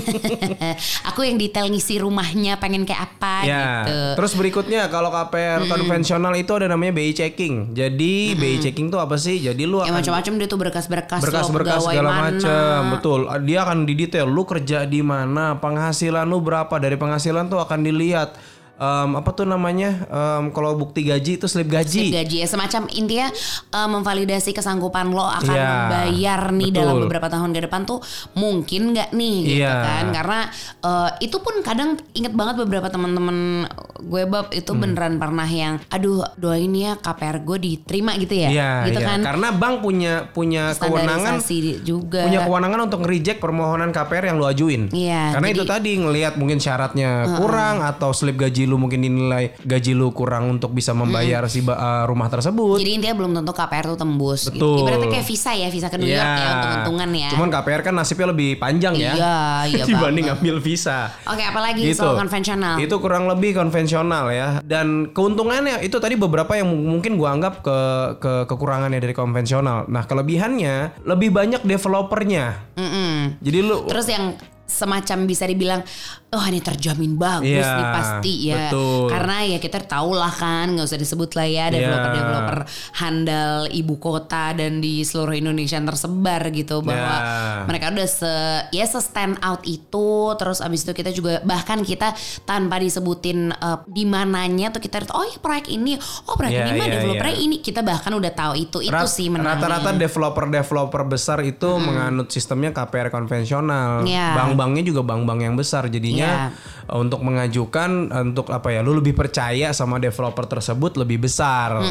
aku 1.10 1.24
yang 1.24 1.36
detail 1.36 1.68
ngisi 1.68 1.98
rumahnya 1.98 2.58
pengen 2.58 2.84
kayak 2.84 3.14
apa 3.14 3.36
Ya, 3.44 3.84
gitu. 3.84 3.98
terus 4.18 4.34
berikutnya 4.34 4.88
kalau 4.88 5.10
KPR 5.10 5.68
konvensional 5.68 6.34
itu 6.34 6.52
ada 6.56 6.68
namanya 6.68 6.96
BI 6.96 7.12
checking. 7.12 7.72
Jadi 7.72 8.34
BI 8.34 8.58
checking 8.60 8.88
itu 8.88 8.98
apa 8.98 9.16
sih? 9.16 9.38
Jadi 9.38 9.64
lu 9.64 9.80
Ya 9.80 9.92
akan 9.92 10.02
macam-macam 10.02 10.34
dia 10.36 10.48
tuh 10.48 10.60
berkas-berkas 10.60 11.22
berkas-berkas 11.22 11.82
segala 11.84 12.12
macam, 12.30 12.80
betul. 12.96 13.20
Dia 13.44 13.60
akan 13.64 13.78
didetail. 13.84 14.28
Lu 14.28 14.44
kerja 14.44 14.84
di 14.84 15.02
mana, 15.02 15.58
penghasilan 15.58 16.26
lu 16.26 16.40
berapa, 16.40 16.74
dari 16.78 16.96
penghasilan 16.96 17.48
tuh 17.48 17.60
akan 17.60 17.80
dilihat 17.84 18.36
em, 18.78 19.10
apa 19.14 19.30
tuh 19.32 19.44
namanya 19.44 20.06
em, 20.06 20.50
kalau 20.50 20.74
bukti 20.74 21.02
gaji 21.04 21.36
itu 21.36 21.46
slip 21.46 21.68
gaji. 21.68 22.14
gaji 22.14 22.38
ya 22.40 22.48
semacam 22.48 22.86
intinya 22.90 23.28
eh, 23.68 23.88
memvalidasi 23.88 24.52
kesanggupan 24.52 25.10
lo 25.10 25.26
akan 25.26 25.50
Iya, 25.50 25.68
membayar 25.68 26.42
nih 26.52 26.70
betul. 26.70 26.78
dalam 26.78 26.96
beberapa 27.00 27.28
tahun 27.28 27.50
ke 27.52 27.62
depan 27.64 27.82
tuh 27.84 28.00
mungkin 28.34 28.94
nggak 28.94 29.10
nih 29.12 29.38
gitu 29.44 29.60
Iya. 29.60 29.74
kan 29.82 30.06
karena 30.12 30.40
eh, 30.80 31.10
itu 31.22 31.38
pun 31.38 31.56
kadang 31.60 31.90
inget 32.14 32.32
banget 32.32 32.56
beberapa 32.60 32.88
teman-teman 32.88 33.66
gue 34.00 34.24
bab 34.26 34.52
itu 34.52 34.70
Hmm. 34.70 34.82
beneran 34.84 35.18
pernah 35.18 35.48
yang 35.48 35.82
aduh 35.88 36.22
doain 36.36 36.70
ya 36.70 36.96
KPR 36.96 37.42
gue 37.42 37.58
diterima 37.58 38.14
gitu 38.16 38.36
ya 38.36 38.50
Iya, 38.50 38.72
gitu 38.86 39.02
iya. 39.02 39.08
kan 39.08 39.20
Karena 39.24 39.48
bank 39.52 39.76
punya 39.80 40.14
punya 40.28 40.70
kewenangan 40.72 41.42
juga 41.80 42.22
punya 42.22 42.44
kewenangan 42.44 42.80
untuk 42.84 43.00
nge-reject 43.02 43.40
permohonan 43.40 43.90
KPR 43.90 44.24
yang 44.26 44.38
lu 44.38 44.46
ajuin. 44.46 44.88
Iya, 44.90 45.34
Karena 45.34 45.48
jadi- 45.48 45.56
itu 45.56 45.64
tadi 45.66 45.92
ngelihat 45.98 46.34
mungkin 46.36 46.58
syaratnya 46.58 47.10
kurang 47.36 47.82
atau 47.82 48.12
slip 48.12 48.38
gaji 48.38 48.67
lu 48.68 48.78
mungkin 48.78 49.00
dinilai 49.00 49.56
gaji 49.58 49.92
lu 49.92 50.12
kurang 50.12 50.52
untuk 50.52 50.70
bisa 50.70 50.92
membayar 50.92 51.48
si 51.48 51.60
ba- 51.60 51.76
uh, 51.76 52.04
rumah 52.04 52.28
tersebut. 52.28 52.78
jadi 52.78 52.92
intinya 52.94 53.16
belum 53.16 53.32
tentu 53.34 53.52
KPR 53.52 53.86
tuh 53.88 53.98
tembus 53.98 54.42
gitu. 54.46 54.60
Betul. 54.60 54.78
ibaratnya 54.84 55.10
kayak 55.10 55.26
visa 55.26 55.52
ya 55.54 55.68
visa 55.68 55.88
ke 55.88 55.96
New 55.96 56.06
York 56.06 56.20
ya 56.34 56.48
untung-untungan 56.54 57.10
ya 57.10 57.30
Cuman 57.30 57.48
KPR 57.50 57.82
kan 57.82 57.94
nasibnya 57.94 58.28
lebih 58.28 58.58
panjang 58.58 58.94
ya. 58.94 59.14
Iya, 59.14 59.38
iya 59.70 59.84
dibanding 59.90 60.28
ngambil 60.28 60.60
visa. 60.60 61.08
Oke, 61.24 61.42
apalagi 61.42 61.80
Gitu. 61.80 61.98
soal 61.98 62.18
konvensional. 62.18 62.76
Itu 62.78 62.98
kurang 62.98 63.26
lebih 63.26 63.54
konvensional 63.54 64.28
ya. 64.30 64.60
Dan 64.60 65.14
keuntungannya 65.14 65.80
itu 65.80 65.96
tadi 65.96 66.14
beberapa 66.14 66.52
yang 66.52 66.68
mungkin 66.68 67.16
gua 67.16 67.32
anggap 67.32 67.62
ke, 67.62 67.78
ke 68.18 68.34
kekurangannya 68.46 68.98
dari 68.98 69.14
konvensional. 69.14 69.86
Nah, 69.86 70.04
kelebihannya 70.04 70.76
lebih 71.04 71.30
banyak 71.30 71.62
developernya. 71.62 72.74
Mm-mm. 72.76 73.38
Jadi 73.40 73.60
lu 73.60 73.86
Terus 73.86 74.08
yang 74.08 74.26
semacam 74.68 75.18
bisa 75.24 75.46
dibilang 75.46 75.80
oh 76.28 76.44
ini 76.44 76.60
terjamin 76.60 77.16
bagus 77.16 77.48
Iya, 77.48 77.72
nih 77.74 77.88
pasti 77.90 78.34
ya 78.46 78.68
betul. 78.68 79.08
karena 79.08 79.36
ya 79.48 79.58
kita 79.58 79.80
tahu 79.82 80.12
lah 80.12 80.28
kan 80.30 80.76
nggak 80.76 80.84
usah 80.84 81.00
disebut 81.00 81.32
lah 81.34 81.48
ya 81.48 81.66
Iya. 81.66 81.74
developer 81.74 82.12
developer 82.14 82.58
handal 82.94 83.54
ibu 83.70 83.96
kota 83.96 84.52
dan 84.52 84.78
di 84.78 85.02
seluruh 85.02 85.32
Indonesia 85.34 85.76
yang 85.76 85.88
tersebar 85.88 86.52
gitu 86.52 86.82
bahwa 86.82 87.16
Ya. 87.16 87.64
mereka 87.64 87.90
udah 87.90 88.04
se 88.06 88.34
ya 88.70 88.84
se 88.84 89.00
stand 89.00 89.40
out 89.40 89.64
itu 89.64 90.10
terus 90.36 90.60
abis 90.60 90.84
itu 90.84 90.92
kita 90.92 91.12
juga 91.12 91.40
bahkan 91.42 91.80
kita 91.82 92.12
tanpa 92.44 92.76
disebutin 92.78 93.50
eh, 93.50 93.78
di 93.88 94.04
mananya 94.04 94.68
tuh 94.70 94.82
kita 94.82 95.08
oh 95.10 95.24
ya 95.24 95.38
proyek 95.38 95.70
ini 95.70 95.96
oh 96.26 96.36
proyek 96.36 96.54
Iya, 96.54 96.64
ini 96.66 96.72
mah 96.74 96.88
iya, 96.88 96.94
developernya 96.98 97.36
iya. 97.36 97.46
ini 97.46 97.56
kita 97.58 97.82
bahkan 97.82 98.12
udah 98.12 98.32
tahu 98.32 98.54
itu 98.58 98.78
itu 98.82 98.92
Rat- 98.92 99.08
sih 99.08 99.30
menariknya. 99.30 99.64
Rata-rata 99.78 99.90
developer-developer 99.96 101.02
besar 101.06 101.40
itu 101.42 101.70
menganut 101.78 102.28
sistemnya 102.28 102.74
KPR 102.74 103.08
konvensional. 103.08 104.04
Iya. 104.04 104.34
Bank-banknya 104.34 104.84
juga 104.84 105.02
bank-bank 105.04 105.40
yang 105.42 105.56
besar. 105.56 105.86
Jadinya 105.88 106.17
uh, 106.26 106.98
untuk 106.98 107.22
mengajukan 107.22 108.10
untuk 108.10 108.50
apa 108.50 108.74
ya, 108.74 108.80
lu 108.82 108.98
lebih 108.98 109.14
percaya 109.14 109.76
sama 109.76 110.02
developer 110.02 110.48
tersebut 110.48 110.98
lebih 110.98 111.28
besar. 111.28 111.84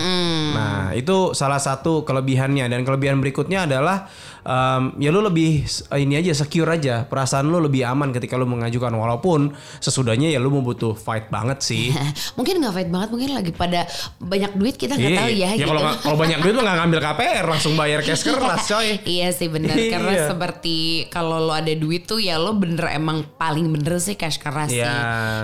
Nah, 0.56 0.90
itu 0.96 1.36
salah 1.36 1.60
satu 1.60 2.02
kelebihannya. 2.02 2.66
Dan 2.66 2.82
kelebihan 2.82 3.22
berikutnya 3.22 3.68
adalah 3.68 4.08
um, 4.46 4.94
ya 4.96 5.10
lu 5.10 5.20
lebih 5.20 5.66
ini 5.92 6.14
aja 6.14 6.32
secure 6.32 6.70
aja. 6.70 7.02
Perasaan 7.04 7.44
lu 7.44 7.58
lebih 7.58 7.82
aman 7.82 8.14
ketika 8.14 8.38
lu 8.38 8.46
mengajukan 8.46 8.88
walaupun 8.88 9.50
sesudahnya 9.82 10.30
ya 10.30 10.38
lu 10.38 10.48
mau 10.48 10.62
butuh 10.62 10.94
fight 10.94 11.28
banget 11.28 11.58
sih. 11.60 11.90
mungkin 12.38 12.62
nggak 12.62 12.72
fight 12.72 12.90
banget 12.90 13.08
mungkin 13.10 13.30
lagi 13.34 13.50
pada 13.50 13.84
banyak 14.16 14.54
duit 14.54 14.76
kita 14.76 14.94
nggak 14.94 15.10
Iya, 15.10 15.18
tahu 15.18 15.30
ya, 15.32 15.36
ya 15.36 15.66
gitu. 15.66 15.74
kalau 16.02 16.16
banyak 16.16 16.38
duit 16.40 16.54
lu 16.54 16.62
nggak 16.62 16.76
ngambil 16.78 17.00
KPR 17.02 17.44
langsung 17.44 17.72
bayar 17.74 18.00
cash 18.00 18.22
keras 18.26 18.62
coy. 18.68 18.88
iya 19.02 19.28
sih 19.32 19.48
benar 19.48 19.72
Iya. 19.80 19.90
karena 19.96 20.12
seperti 20.28 20.76
kalau 21.08 21.40
lo 21.40 21.52
ada 21.52 21.72
duit 21.72 22.04
tuh 22.04 22.20
ya 22.20 22.36
lo 22.36 22.52
bener 22.54 22.92
emang 22.92 23.24
paling 23.34 23.66
bener 23.66 23.98
sih 23.98 24.14
cash 24.14 24.38
keras 24.38 24.70
Iya. 24.70 24.86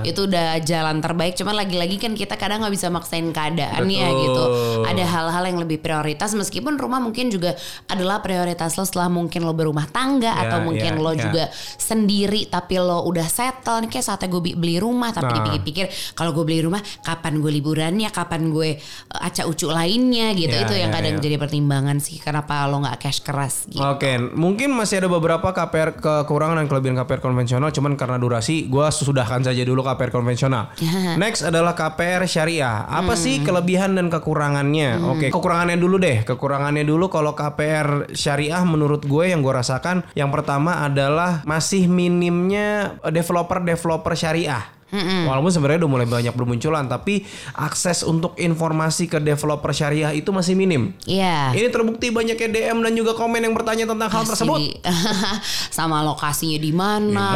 sih 0.04 0.12
itu 0.12 0.28
udah 0.28 0.60
jalan 0.60 1.00
terbaik 1.00 1.34
cuman 1.34 1.56
lagi-lagi 1.56 1.96
kan 1.96 2.12
kita 2.12 2.36
kadang 2.36 2.62
nggak 2.62 2.74
bisa 2.74 2.86
maksain 2.86 3.24
keadaan 3.32 3.82
ya 3.88 4.06
Betul. 4.06 4.20
gitu 4.22 4.44
ada 4.84 5.04
hal-hal 5.04 5.44
yang 5.48 5.58
lebih 5.58 5.80
prioritas 5.80 6.36
meskipun 6.36 6.76
rumah 6.76 7.00
mungkin 7.00 7.32
juga 7.32 7.56
adalah 7.88 8.20
prioritas 8.20 8.76
lo 8.76 8.84
setelah 8.92 9.08
mungkin 9.08 9.40
lo 9.40 9.56
berumah 9.56 9.88
tangga 9.88 10.36
Iya, 10.36 10.52
atau 10.52 10.58
mungkin 10.68 10.92
iya, 10.92 11.00
lo 11.00 11.12
iya. 11.16 11.22
juga 11.24 11.44
sendiri 11.80 12.44
tapi 12.46 12.76
lo 12.76 13.08
udah 13.08 13.24
settle 13.24 13.80
nih 13.80 13.88
kayak 13.88 14.04
saatnya 14.04 14.28
gue 14.28 14.52
beli 14.52 14.76
rumah 14.76 15.08
tapi 15.10 15.32
Nah. 15.32 15.48
dipikir-pikir 15.48 15.86
kalau 16.12 16.36
gue 16.36 16.44
beli 16.44 16.60
rumah 16.60 16.84
kapan 17.00 17.40
gue 17.40 17.48
liburannya 17.48 18.12
kapan 18.12 18.52
gue 18.52 18.76
uh, 18.76 19.24
acak 19.24 19.48
ucuk 19.48 19.72
lainnya 19.72 20.36
gitu 20.36 20.52
Iya, 20.52 20.68
itu 20.68 20.74
yang 20.76 20.92
iya, 20.92 20.96
kadang 21.00 21.14
iya. 21.16 21.22
jadi 21.24 21.36
pertimbangan 21.40 21.96
sih 21.96 22.20
kenapa 22.20 22.68
lo 22.68 22.82
nggak 22.82 22.98
cash 22.98 23.22
keras 23.22 23.64
gitu. 23.64 23.78
Oke, 23.80 24.18
mungkin 24.18 24.74
masih 24.74 24.98
ada 24.98 25.08
beberapa 25.08 25.54
KPR 25.54 25.96
kekurangan 25.96 26.58
dan 26.58 26.66
kelebihan 26.66 26.98
KPR 26.98 27.22
konvensional, 27.22 27.70
cuman 27.70 27.94
karena 27.94 28.18
durasi, 28.18 28.66
gua 28.66 28.90
sudahkan 28.90 29.46
saja 29.46 29.62
dulu 29.62 29.80
KPR 29.80 30.10
konvensional. 30.10 30.74
Next 31.22 31.46
adalah 31.46 31.78
KPR 31.78 32.26
syariah. 32.26 32.82
Apa 32.84 33.14
sih 33.14 33.40
kelebihan 33.40 33.94
dan 33.94 34.10
kekurangannya? 34.10 34.98
Oke, 35.06 35.26
kekurangannya 35.30 35.78
dulu 35.78 35.96
deh. 36.02 36.26
Kekurangannya 36.26 36.82
dulu 36.82 37.06
kalau 37.06 37.32
KPR 37.32 38.10
syariah 38.12 38.60
menurut 38.66 38.81
gue 38.86 39.24
yang 39.30 39.40
gue 39.40 39.52
rasakan, 39.52 40.02
yang 40.14 40.30
pertama 40.30 40.84
adalah 40.84 41.42
masih 41.46 41.86
minimnya 41.86 42.98
developer-developer 43.06 44.14
syariah. 44.18 44.81
Walaupun 44.92 45.48
sebenarnya 45.48 45.80
udah 45.80 45.90
mulai 45.90 46.04
banyak 46.04 46.30
bermunculan, 46.30 46.84
tapi 46.84 47.24
akses 47.52 48.02
untuk 48.02 48.36
informasi 48.36 49.06
ke 49.06 49.18
developer 49.18 49.70
syariah 49.70 50.12
itu 50.12 50.28
masih 50.28 50.52
minim. 50.52 50.92
Iya. 51.02 51.50
Ini 51.50 51.68
terbukti 51.68 52.08
banyaknya 52.08 52.48
DM 52.48 52.78
dan 52.78 52.92
juga 52.92 53.12
komen 53.12 53.40
yang 53.40 53.52
bertanya 53.52 53.84
tentang 53.84 54.06
hal 54.06 54.20
Masih 54.20 54.30
tersebut. 54.30 54.58
di- 54.58 54.76
sama 55.72 56.02
lokasinya 56.02 56.58
di 56.58 56.70
mana, 56.70 57.26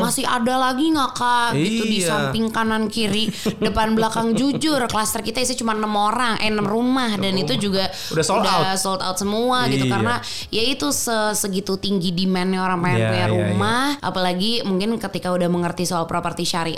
masih 0.00 0.24
ada 0.24 0.56
lagi 0.58 0.88
nggak 0.88 1.12
kak 1.12 1.50
gitu 1.54 1.82
di 1.84 1.98
Iya. 1.98 2.08
samping 2.08 2.48
kanan 2.48 2.86
kiri 2.86 3.28
depan 3.58 3.92
belakang 3.92 4.32
jujur 4.38 4.80
klaster 4.86 5.20
kita 5.20 5.38
isi 5.38 5.52
cuma 5.52 5.72
enam 5.72 5.92
orang 5.92 6.38
eh 6.38 6.48
enam 6.48 6.64
rumah 6.64 7.12
dan 7.14 7.34
itu 7.34 7.58
juga 7.58 7.90
Udah 8.08 8.24
sold 8.24 8.46
out. 8.46 8.64
sold 8.76 9.02
out 9.02 9.16
semua 9.16 9.66
gitu 9.66 9.84
Iya. 9.84 9.92
karena 9.92 10.14
ya 10.48 10.62
itu 10.64 10.88
se- 10.88 11.34
segitu 11.34 11.76
tinggi 11.76 12.10
demandnya 12.10 12.62
orang 12.62 12.80
pengen 12.80 12.96
Iya, 12.96 13.08
punya 13.08 13.20
iya, 13.20 13.32
rumah 13.34 13.84
apalagi 14.00 14.62
mungkin 14.62 14.96
ketika 14.96 15.28
udah 15.28 15.48
mengerti 15.48 15.84
soal 15.84 16.06
properti 16.06 16.44
syariah 16.44 16.69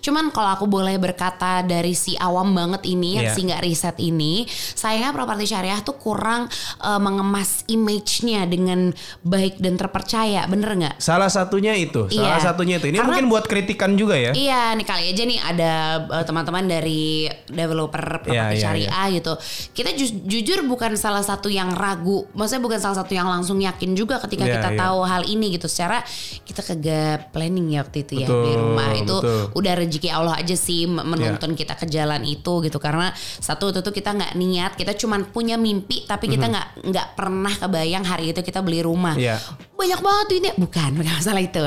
cuman 0.00 0.28
kalau 0.28 0.50
aku 0.52 0.66
boleh 0.66 0.94
berkata 0.96 1.62
dari 1.62 1.92
si 1.92 2.14
awam 2.14 2.50
banget 2.50 2.84
ini 2.84 3.16
yang 3.16 3.26
Iya. 3.26 3.34
si 3.34 3.40
nggak 3.42 3.62
riset 3.62 3.96
ini 3.98 4.44
sayangnya 4.50 5.10
properti 5.10 5.46
syariah 5.46 5.80
tuh 5.80 5.94
kurang 5.94 6.46
eh, 6.78 7.00
mengemas 7.00 7.64
image-nya 7.66 8.44
dengan 8.44 8.92
baik 9.20 9.56
dan 9.56 9.74
terpercaya 9.74 10.44
bener 10.44 10.70
nggak 10.72 10.96
Salah 11.00 11.26
satunya 11.26 11.72
itu, 11.72 12.06
salah 12.08 12.36
Iya. 12.36 12.44
satunya 12.44 12.74
itu. 12.76 12.86
Ini 12.86 12.96
Karena- 12.96 13.08
mungkin 13.08 13.26
buat 13.28 13.44
kritikan 13.44 13.94
juga 13.94 14.14
ya. 14.14 14.30
Iya 14.30 14.74
nih 14.74 14.84
kali 14.84 15.04
aja 15.08 15.22
nih 15.22 15.38
ada 15.40 15.72
eh, 16.10 16.24
teman-teman 16.24 16.64
dari 16.64 17.24
developer 17.46 18.00
properti 18.20 18.34
Iya, 18.34 18.44
iya, 18.50 18.60
syariah 18.60 19.06
gitu. 19.12 19.32
Kita 19.72 19.90
ju- 19.92 20.22
jujur 20.24 20.58
bukan 20.64 20.94
salah 20.94 21.20
satu 21.20 21.48
yang 21.48 21.72
ragu, 21.72 22.26
maksudnya 22.32 22.60
bukan 22.60 22.78
salah 22.78 22.96
satu 22.96 23.12
yang 23.12 23.26
langsung 23.26 23.58
yakin 23.58 23.92
juga 23.92 24.18
ketika 24.18 24.44
Iya, 24.44 24.54
kita 24.56 24.70
iya. 24.72 24.78
tahu 24.78 24.98
hal 25.02 25.22
ini 25.24 25.54
gitu. 25.54 25.66
Secara 25.66 26.02
kita 26.42 26.60
kagak 26.60 27.30
planning 27.30 27.70
ya 27.70 27.80
waktu 27.80 28.02
itu 28.02 28.12
ya 28.16 28.26
di 28.26 28.32
Betul, 28.32 28.56
rumah 28.56 28.90
itu 28.92 29.16
betul. 29.16 29.39
Udah 29.54 29.72
rezeki 29.78 30.08
Allah 30.12 30.36
aja 30.36 30.56
sih 30.56 30.84
menuntun 30.84 31.56
kita 31.56 31.78
ke 31.78 31.88
jalan 31.88 32.20
itu 32.26 32.60
gitu. 32.66 32.76
Karena 32.76 33.08
satu 33.16 33.72
itu 33.72 33.80
tuh 33.80 33.94
kita 33.94 34.12
nggak 34.12 34.32
niat, 34.36 34.72
kita 34.76 34.92
cuman 34.98 35.32
punya 35.32 35.56
mimpi 35.56 36.04
tapi 36.04 36.28
kita 36.28 36.46
nggak 36.50 36.68
nggak 36.90 37.06
pernah 37.16 37.54
kebayang 37.54 38.04
hari 38.04 38.34
itu 38.34 38.40
kita 38.44 38.60
beli 38.60 38.84
rumah. 38.84 39.16
Mhm. 39.16 39.22
Iya. 39.22 39.36
banyak 39.80 40.00
banget 40.04 40.26
duitnya. 40.28 40.52
Bukan 40.60 40.90
bukan 41.00 41.12
masalah 41.16 41.40
itu. 41.40 41.64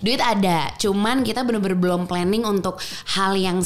Duit 0.00 0.16
ada 0.16 0.72
cuman 0.80 1.20
kita 1.20 1.44
bener-bener 1.44 1.76
belum 1.76 2.08
planning 2.08 2.40
untuk 2.48 2.80
hal 3.12 3.36
yang 3.36 3.60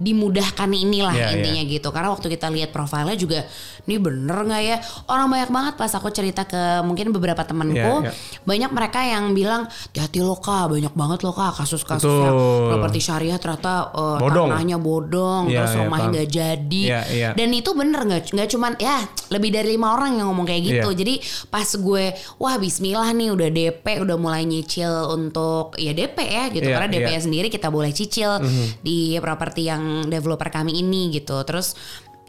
sedimudahkan 0.00 0.70
inilah 0.72 1.12
Iya, 1.12 1.36
intinya 1.36 1.62
gitu 1.62 1.88
karena 1.92 2.08
waktu 2.08 2.32
kita 2.32 2.48
lihat 2.48 2.72
profilnya 2.72 3.12
juga 3.14 3.44
ini 3.84 4.00
bener 4.00 4.38
nggak 4.40 4.62
ya 4.64 4.76
orang 5.06 5.28
banyak 5.28 5.50
banget 5.50 5.74
pas 5.76 5.92
aku 5.92 6.08
cerita 6.08 6.42
ke 6.42 6.56
mungkin 6.80 7.12
beberapa 7.12 7.44
temanku 7.44 7.76
Iya, 7.76 8.08
iya. 8.08 8.12
banyak 8.42 8.70
mereka 8.72 9.04
yang 9.04 9.36
bilang 9.36 9.68
hati 9.92 10.18
lo 10.18 10.34
kak 10.34 10.72
banyak 10.72 10.90
banget 10.90 11.20
lo 11.20 11.30
kak 11.30 11.52
kasus-kasus 11.54 12.08
yang 12.08 12.32
properti 12.66 12.98
syariah 12.98 13.36
ternyata 13.36 13.92
uh, 13.92 14.16
Bodong. 14.16 14.48
tanahnya 14.48 14.80
bodong 14.80 15.42
Iya, 15.46 15.56
terus 15.60 15.70
iya, 15.70 15.80
rumahnya 15.84 16.08
nggak 16.10 16.28
jadi 16.30 16.82
Iya, 16.82 17.00
iya. 17.12 17.28
dan 17.36 17.48
itu 17.52 17.70
bener 17.70 18.00
nggak 18.02 18.22
nggak 18.32 18.48
cuman 18.48 18.72
ya 18.76 18.96
lebih 19.28 19.50
dari 19.52 19.68
lima 19.70 19.92
orang 19.92 20.16
yang 20.16 20.32
ngomong 20.32 20.48
kayak 20.48 20.62
gitu 20.64 20.88
Iya. 20.88 20.96
jadi 20.96 21.14
pas 21.46 21.68
gue 21.68 22.04
wah 22.38 22.56
Bismillah 22.56 23.12
nih 23.12 23.28
udah 23.30 23.48
DP 23.50 23.84
udah 24.00 24.16
mulai 24.16 24.42
nyicil 24.42 24.88
untuk 25.10 25.76
ya 25.76 25.92
DP 25.92 26.16
ya 26.22 26.44
gitu 26.48 26.64
Iya, 26.64 26.74
karena 26.74 26.88
DP. 26.88 27.08
Mhm. 27.10 27.20
sendiri 27.20 27.48
kita 27.48 27.68
boleh 27.68 27.92
cicil 27.92 28.40
di 28.80 29.20
properti 29.20 29.66
yang 29.66 29.82
developer 30.04 30.48
kami 30.48 30.76
ini 30.76 31.10
gitu. 31.10 31.36
Terus 31.42 31.74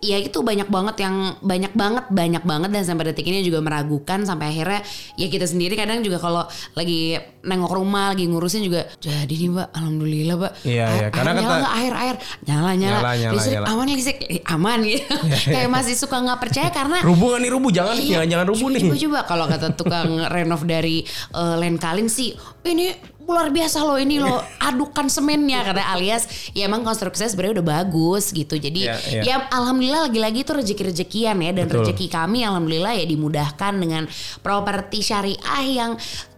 ya 0.01 0.17
itu 0.17 0.41
banyak 0.41 0.65
banget 0.65 0.97
yang 0.99 1.37
banyak 1.39 1.73
banget 1.73 2.05
banyak 2.09 2.41
banget. 2.41 2.69
Dan 2.69 2.83
sampai 2.83 3.05
detik 3.07 3.21
ini 3.23 3.41
juga 3.41 3.59
meragukan 3.59 4.21
sampai 4.21 4.49
akhirnya 4.49 4.81
ya 5.13 5.27
kita 5.27 5.45
sendiri 5.45 5.75
kadang 5.75 6.01
juga 6.01 6.17
kalau 6.17 6.41
lagi 6.73 7.13
nengok 7.41 7.69
rumah 7.71 8.09
lagi 8.09 8.25
ngurusin 8.25 8.61
juga 8.61 8.85
jadi 8.97 9.25
nih 9.29 9.49
mbak 9.51 9.67
alhamdulillah 9.71 10.35
mbak. 10.37 10.53
Iya, 10.61 10.85
iya. 10.91 11.07
Karena 11.09 11.31
nyala 11.31 11.41
kata- 11.43 11.59
nggak 11.59 11.75
air 11.75 11.93
air. 11.95 12.15
Nyala 12.43 12.71
nyala, 12.71 12.97
Nyala, 12.97 13.11
nyala, 13.15 13.33
listrik 13.33 13.53
nyala. 13.55 13.67
aman 13.67 13.85
listrik 13.87 14.17
Eh, 14.23 14.41
aman 14.47 14.79
gitu. 14.81 15.15
Kayak 15.53 15.69
masih 15.69 15.95
suka 15.95 16.17
nggak 16.17 16.39
percaya 16.39 16.69
karena 16.69 16.97
Rubuh 17.01 17.37
nih 17.37 17.49
rubuh, 17.51 17.69
jangan 17.69 17.93
Iya, 17.95 18.05
jangan, 18.11 18.27
jangan 18.27 18.47
rubuh 18.49 18.67
nih. 18.69 18.81
Coba. 18.83 18.95
Coba 18.95 19.19
kalau 19.25 19.45
kata 19.47 19.67
tukang 19.73 20.09
renov 20.33 20.61
dari 20.65 21.05
eh, 21.31 21.55
Len 21.57 21.77
Kalin 21.77 22.07
sih 22.07 22.33
ini 22.65 22.93
luar 23.25 23.47
biasa 23.53 23.81
loh 23.85 23.95
ini 23.95 24.19
loh 24.19 24.43
adukan 24.69 25.07
semennya 25.07 25.63
karena 25.63 25.93
alias 25.95 26.51
ya 26.51 26.67
emang 26.67 26.83
konstruksinya 26.83 27.31
sebenarnya 27.31 27.61
udah 27.61 27.67
bagus 27.81 28.29
gitu 28.35 28.59
jadi 28.59 28.91
Iya, 28.91 28.95
iya. 29.07 29.21
ya 29.23 29.35
alhamdulillah 29.49 30.11
lagi-lagi 30.11 30.43
itu 30.43 30.51
rezeki-rezekian 30.51 31.37
ya 31.39 31.51
dan 31.55 31.65
Betul. 31.69 31.85
rezeki 31.87 32.07
kami 32.11 32.43
alhamdulillah 32.43 32.93
ya 32.97 33.05
dimudahkan 33.07 33.73
dengan 33.77 34.03
properti 34.43 34.99
syariah 35.05 35.63
yang 35.63 35.91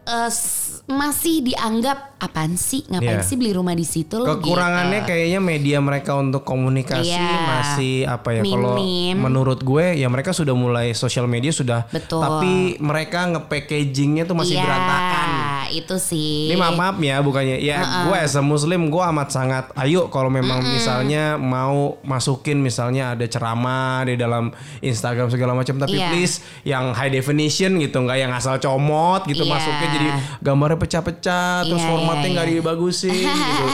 s- 0.06 0.62
masih 0.84 1.40
dianggap 1.42 2.20
apaan 2.20 2.54
sih 2.54 2.84
ngapain 2.86 3.18
Iya. 3.18 3.24
sih 3.24 3.36
beli 3.36 3.52
rumah 3.52 3.72
di 3.72 3.84
situ 3.84 4.16
loh 4.16 4.36
Kekurangannya 4.36 5.00
gitu. 5.00 5.10
kayaknya 5.10 5.40
media 5.40 5.78
mereka 5.80 6.12
untuk 6.14 6.44
komunikasi 6.44 7.08
Iya. 7.10 7.40
masih 7.42 7.96
apa 8.04 8.30
ya 8.34 8.42
kalau 8.44 8.76
menurut 9.16 9.60
gue 9.60 9.96
ya 9.96 10.08
mereka 10.08 10.32
sudah 10.32 10.52
mulai 10.52 10.92
sosial 10.92 11.24
media 11.26 11.50
sudah 11.50 11.88
Betul. 11.88 12.20
tapi 12.20 12.54
mereka 12.78 13.24
nge-packagingnya 13.30 14.24
tuh 14.24 14.36
masih 14.36 14.56
Iya, 14.56 14.64
berantakan. 14.64 15.30
itu 15.72 15.96
sih 15.98 16.52
Ini 16.52 16.60
maaf 16.60 16.76
maaf 16.76 16.96
ya 17.00 17.18
bukannya 17.20 17.58
ya 17.58 17.80
gue 18.06 18.16
as 18.16 18.36
a 18.36 18.44
muslim 18.44 18.88
gue 18.88 19.04
amat 19.06 19.30
sangat 19.30 19.66
ayo 19.76 20.06
kalau 20.08 20.28
memang 20.28 20.60
misalnya 20.62 21.36
mau 21.36 21.96
masukin 22.04 22.60
misalnya 22.60 23.14
ada 23.14 23.26
ceramah 23.26 24.04
di 24.04 24.14
dalam 24.14 24.52
Instagram 24.80 25.28
segala 25.30 25.54
macam 25.54 25.76
tapi 25.78 25.96
Iya. 25.96 26.10
please 26.10 26.36
yang 26.62 26.92
high 26.92 27.10
definition 27.10 27.80
gitu 27.80 27.98
nggak 27.98 28.20
yang 28.20 28.32
asal 28.32 28.60
comot 28.60 29.24
gitu 29.26 29.44
Iya. 29.44 29.50
masuknya 29.50 29.88
jadi 29.94 30.08
gambarnya 30.40 30.80
pecah-pecah 30.80 31.48
terus 31.64 31.78
Iya, 31.78 31.88
formatnya 31.88 32.24
iya, 32.24 32.34
nggak 32.34 32.48
iya. 32.48 32.56
dibagusin 32.58 33.14
gitu. 33.44 33.66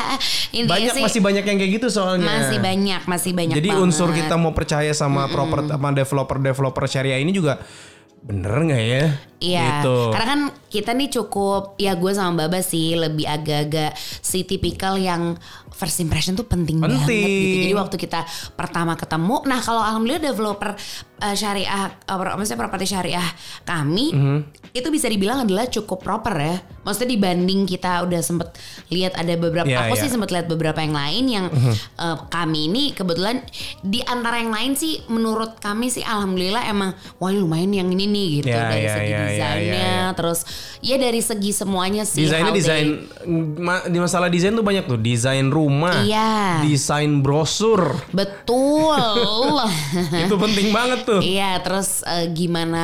Banyak 0.66 0.94
sih, 0.94 1.02
masih 1.02 1.22
banyak 1.22 1.44
yang 1.44 1.58
kayak 1.58 1.72
gitu 1.76 1.88
soalnya. 1.90 2.26
masih 2.26 2.58
banyak 2.60 3.02
masih 3.04 3.32
banyak 3.32 3.56
Jadi 3.56 3.70
banget. 3.70 3.84
unsur 3.86 4.10
kita 4.10 4.36
mau 4.36 4.52
percaya 4.52 4.92
sama 4.92 5.28
proper 5.28 5.66
sama 5.66 5.90
developer-developer 5.92 6.84
syariah 6.86 7.18
ini 7.18 7.32
juga 7.32 7.62
bener 8.20 8.52
nggak 8.52 8.84
ya? 8.84 9.06
Iya, 9.40 9.64
Gitu. 9.80 9.96
karena 10.12 10.28
kan 10.28 10.42
kita 10.68 10.92
nih 10.92 11.08
cukup 11.10 11.62
ya 11.76 11.96
gue 11.96 12.12
sama 12.12 12.36
Baba 12.38 12.60
sih 12.60 12.92
lebih 12.94 13.24
agak-agak 13.24 13.96
si 13.96 14.44
tipikal 14.44 15.00
yang 15.00 15.40
first 15.80 15.96
impression 15.98 16.36
tuh 16.36 16.44
penting, 16.44 16.76
banget 16.78 17.00
Penting. 17.00 17.24
gitu. 17.24 17.56
Jadi 17.62 17.74
waktu 17.74 17.96
kita 17.98 18.20
pertama 18.54 18.94
ketemu, 18.94 19.40
nah 19.46 19.58
kalau 19.58 19.80
alhamdulillah 19.80 20.20
developer 20.26 20.76
uh, 21.18 21.32
syariah, 21.34 21.72
uh, 22.04 22.36
maksudnya 22.36 22.60
properti 22.60 22.86
syariah 22.86 23.24
kami 23.64 24.12
Mhm. 24.12 24.40
itu 24.70 24.88
bisa 24.90 25.08
dibilang 25.08 25.42
adalah 25.42 25.66
cukup 25.66 26.00
proper 26.00 26.36
ya. 26.36 26.56
Maksudnya 26.82 27.10
dibanding 27.12 27.64
kita 27.64 28.02
udah 28.02 28.20
sempet 28.20 28.52
lihat 28.88 29.14
ada 29.14 29.32
beberapa, 29.34 29.66
Iya, 29.66 29.86
aku 29.86 29.96
iya. 29.96 30.02
sih 30.02 30.10
sempet 30.10 30.30
lihat 30.30 30.46
beberapa 30.46 30.78
yang 30.78 30.92
lain 30.92 31.24
yang 31.28 31.46
uh, 31.96 32.18
kami 32.28 32.68
ini 32.68 32.84
kebetulan 32.92 33.40
di 33.80 34.04
antara 34.04 34.38
yang 34.38 34.50
lain 34.50 34.74
sih 34.74 35.00
menurut 35.08 35.58
kami 35.58 35.88
sih 35.88 36.02
alhamdulillah 36.02 36.66
emang 36.66 36.92
wah 37.16 37.30
lumayan 37.30 37.72
yang 37.72 37.88
ini 37.88 38.06
nih 38.06 38.28
gitu 38.38 38.48
Ya, 38.50 38.66
dari 38.66 38.84
ya, 38.84 38.92
segi 38.92 39.06
ya, 39.06 39.16
ya, 39.16 39.24
desainnya 39.24 39.70
ya, 39.72 39.86
ya. 39.86 40.08
terus 40.12 40.40
ya 40.80 40.96
dari 40.98 41.22
segi 41.22 41.52
semuanya 41.52 42.04
sih 42.04 42.26
Desainnya 42.26 42.50
they- 42.50 42.60
desain 42.60 42.88
ma- 43.56 43.86
di 43.86 43.98
masalah 43.98 44.28
desain 44.28 44.52
tuh 44.52 44.62
banyak 44.62 44.84
tuh 44.84 44.98
desain 44.98 45.46
rumah, 45.46 45.69
Iya. 45.72 46.64
desain 46.64 47.22
brosur 47.22 47.94
betul 48.10 48.98
itu 50.26 50.36
penting 50.36 50.70
banget 50.70 51.00
tuh. 51.04 51.20
Iya, 51.20 51.60
terus 51.60 52.02
eh, 52.04 52.30
gimana 52.30 52.84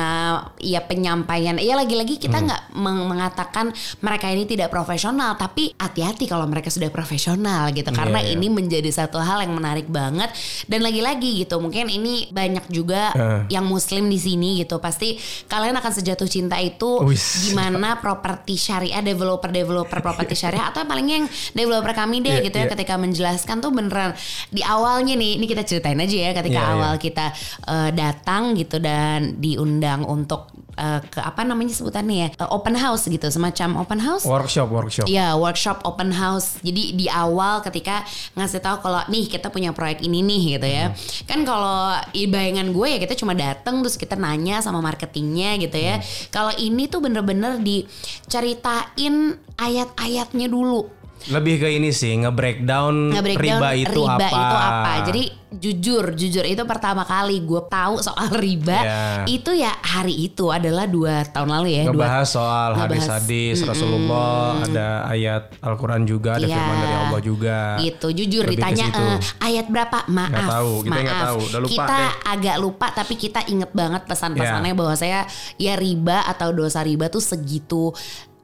ya 0.58 0.80
penyampaian. 0.80 1.56
Iya 1.56 1.74
lagi-lagi 1.74 2.16
kita 2.16 2.36
Hmm. 2.36 2.46
nggak 2.46 2.62
meng- 2.74 3.06
mengatakan 3.06 3.66
mereka 3.98 4.28
ini 4.28 4.44
tidak 4.44 4.68
profesional, 4.68 5.34
tapi 5.34 5.72
hati-hati 5.74 6.24
kalau 6.24 6.44
mereka 6.44 6.68
sudah 6.68 6.88
profesional 6.88 7.70
gitu. 7.70 7.88
Karena 7.90 8.18
Iya, 8.18 8.28
iya. 8.28 8.34
ini 8.34 8.46
menjadi 8.48 8.88
satu 8.88 9.16
hal 9.16 9.42
yang 9.42 9.52
menarik 9.52 9.86
banget. 9.86 10.30
Dan 10.64 10.82
lagi-lagi 10.82 11.40
gitu, 11.40 11.58
mungkin 11.58 11.88
ini 11.88 12.28
banyak 12.30 12.68
juga 12.68 13.10
Eh. 13.12 13.40
yang 13.50 13.64
muslim 13.64 14.06
di 14.06 14.16
sini 14.16 14.60
gitu. 14.60 14.78
Pasti 14.78 15.16
kalian 15.44 15.74
akan 15.74 15.92
sejatuh 15.92 16.26
cinta 16.26 16.56
itu 16.56 17.00
Wis. 17.02 17.46
gimana 17.46 17.98
properti 17.98 18.54
syariah 18.54 19.00
developer-developer 19.00 19.98
properti 19.98 20.34
syariah 20.34 20.68
atau 20.68 20.84
paling 20.84 21.06
yang 21.06 21.24
developer 21.52 21.92
kami 21.92 22.20
deh 22.20 22.34
Iya, 22.34 22.44
gitu 22.44 22.56
ya 22.56 22.64
iya. 22.64 22.70
Ketika 22.76 23.00
menjelaskan 23.00 23.64
tuh 23.64 23.72
beneran 23.72 24.12
di 24.52 24.60
awalnya 24.60 25.16
nih 25.16 25.40
ini 25.40 25.48
kita 25.48 25.64
ceritain 25.64 25.96
aja 25.96 26.16
ya 26.28 26.30
ketika 26.36 26.54
Iya, 26.56 26.68
iya. 26.68 26.76
awal 26.76 26.94
kita 27.00 27.26
eh, 27.64 27.90
datang 27.90 28.52
gitu 28.52 28.76
dan 28.76 29.40
diundang 29.40 30.04
untuk 30.04 30.52
eh, 30.76 31.00
ke 31.02 31.18
apa 31.18 31.40
namanya 31.42 31.72
sebutannya 31.72 32.16
ya 32.16 32.28
Eh, 32.36 32.48
open 32.52 32.76
house 32.76 33.08
gitu 33.08 33.24
semacam 33.26 33.80
open 33.80 33.96
house 33.96 34.28
Workshop, 34.28 34.68
workshop. 34.68 35.06
Ya 35.08 35.32
workshop 35.32 35.80
open 35.88 36.12
house. 36.12 36.60
Jadi 36.60 36.92
di 36.92 37.06
awal 37.08 37.64
ketika 37.64 38.04
ngasih 38.36 38.60
tahu 38.60 38.84
kalau 38.84 39.00
nih 39.08 39.24
kita 39.24 39.48
punya 39.48 39.72
proyek 39.72 40.04
ini 40.04 40.20
nih 40.20 40.60
gitu 40.60 40.68
ya. 40.68 40.92
Kan 41.24 41.46
kalau 41.48 41.96
bayangan 42.12 42.74
gue 42.74 42.86
ya 42.92 42.98
kita 43.00 43.14
cuma 43.16 43.32
datang 43.32 43.80
terus 43.80 43.96
kita 43.96 44.18
nanya 44.18 44.60
sama 44.60 44.84
marketingnya 44.84 45.56
gitu 45.62 45.78
ya. 45.80 46.02
Kalau 46.28 46.52
ini 46.58 46.90
tuh 46.90 47.00
bener-bener 47.00 47.56
diceritain 47.62 49.14
ayat-ayatnya 49.56 50.50
dulu. 50.52 50.90
Lebih 51.26 51.54
ke 51.58 51.68
ini 51.70 51.90
sih 51.90 52.14
nge-breakdown 52.16 53.10
Nge-breakdown 53.10 53.58
riba 53.58 53.68
itu 53.74 54.00
apa. 54.02 54.28
itu 54.28 54.36
apa. 54.56 54.92
Jadi 55.02 55.22
jujur, 55.48 56.04
jujur 56.12 56.44
itu 56.44 56.62
pertama 56.62 57.02
kali 57.02 57.40
gue 57.40 57.62
tahu 57.64 57.98
soal 57.98 58.28
riba 58.36 58.76
Ya. 58.76 59.00
itu 59.26 59.50
ya 59.50 59.72
hari 59.74 60.12
itu 60.22 60.48
adalah 60.48 60.84
dua 60.84 61.24
tahun 61.24 61.48
lalu 61.50 61.68
ya. 61.72 61.82
dua- 61.84 61.96
ngebahas 61.96 62.28
soal 62.28 62.70
ngebahas. 62.70 62.82
hadis-hadis 62.84 63.56
Rasulullah, 63.60 64.36
ada 64.60 64.88
ayat 65.06 65.42
Al-Quran 65.58 66.02
juga, 66.04 66.36
ada 66.36 66.44
Iya. 66.44 66.54
firman 66.54 66.76
dari 66.76 66.94
Allah 66.98 67.20
juga. 67.20 67.58
gitu 67.78 68.08
jujur 68.12 68.44
Lebih 68.44 68.54
ditanya 68.54 68.86
eh, 68.92 69.18
ayat 69.42 69.66
berapa 69.66 69.98
maaf 70.06 70.30
Nggak 70.30 70.46
tahu, 70.52 70.72
kita 70.76 70.90
maaf 70.92 71.02
nggak 71.02 71.20
tahu, 71.24 71.38
udah 71.42 71.60
lupa 71.60 71.72
kita 71.72 71.96
deh. 71.96 72.10
agak 72.28 72.56
lupa 72.58 72.86
tapi 72.92 73.14
kita 73.16 73.40
inget 73.46 73.70
banget 73.72 74.02
pesan-pesannya 74.04 74.72
Ya. 74.72 74.76
bahwa 74.76 74.94
saya 74.94 75.20
ya 75.56 75.74
riba 75.74 76.22
atau 76.22 76.52
dosa 76.52 76.80
riba 76.80 77.08
tuh 77.08 77.20
segitu 77.20 77.90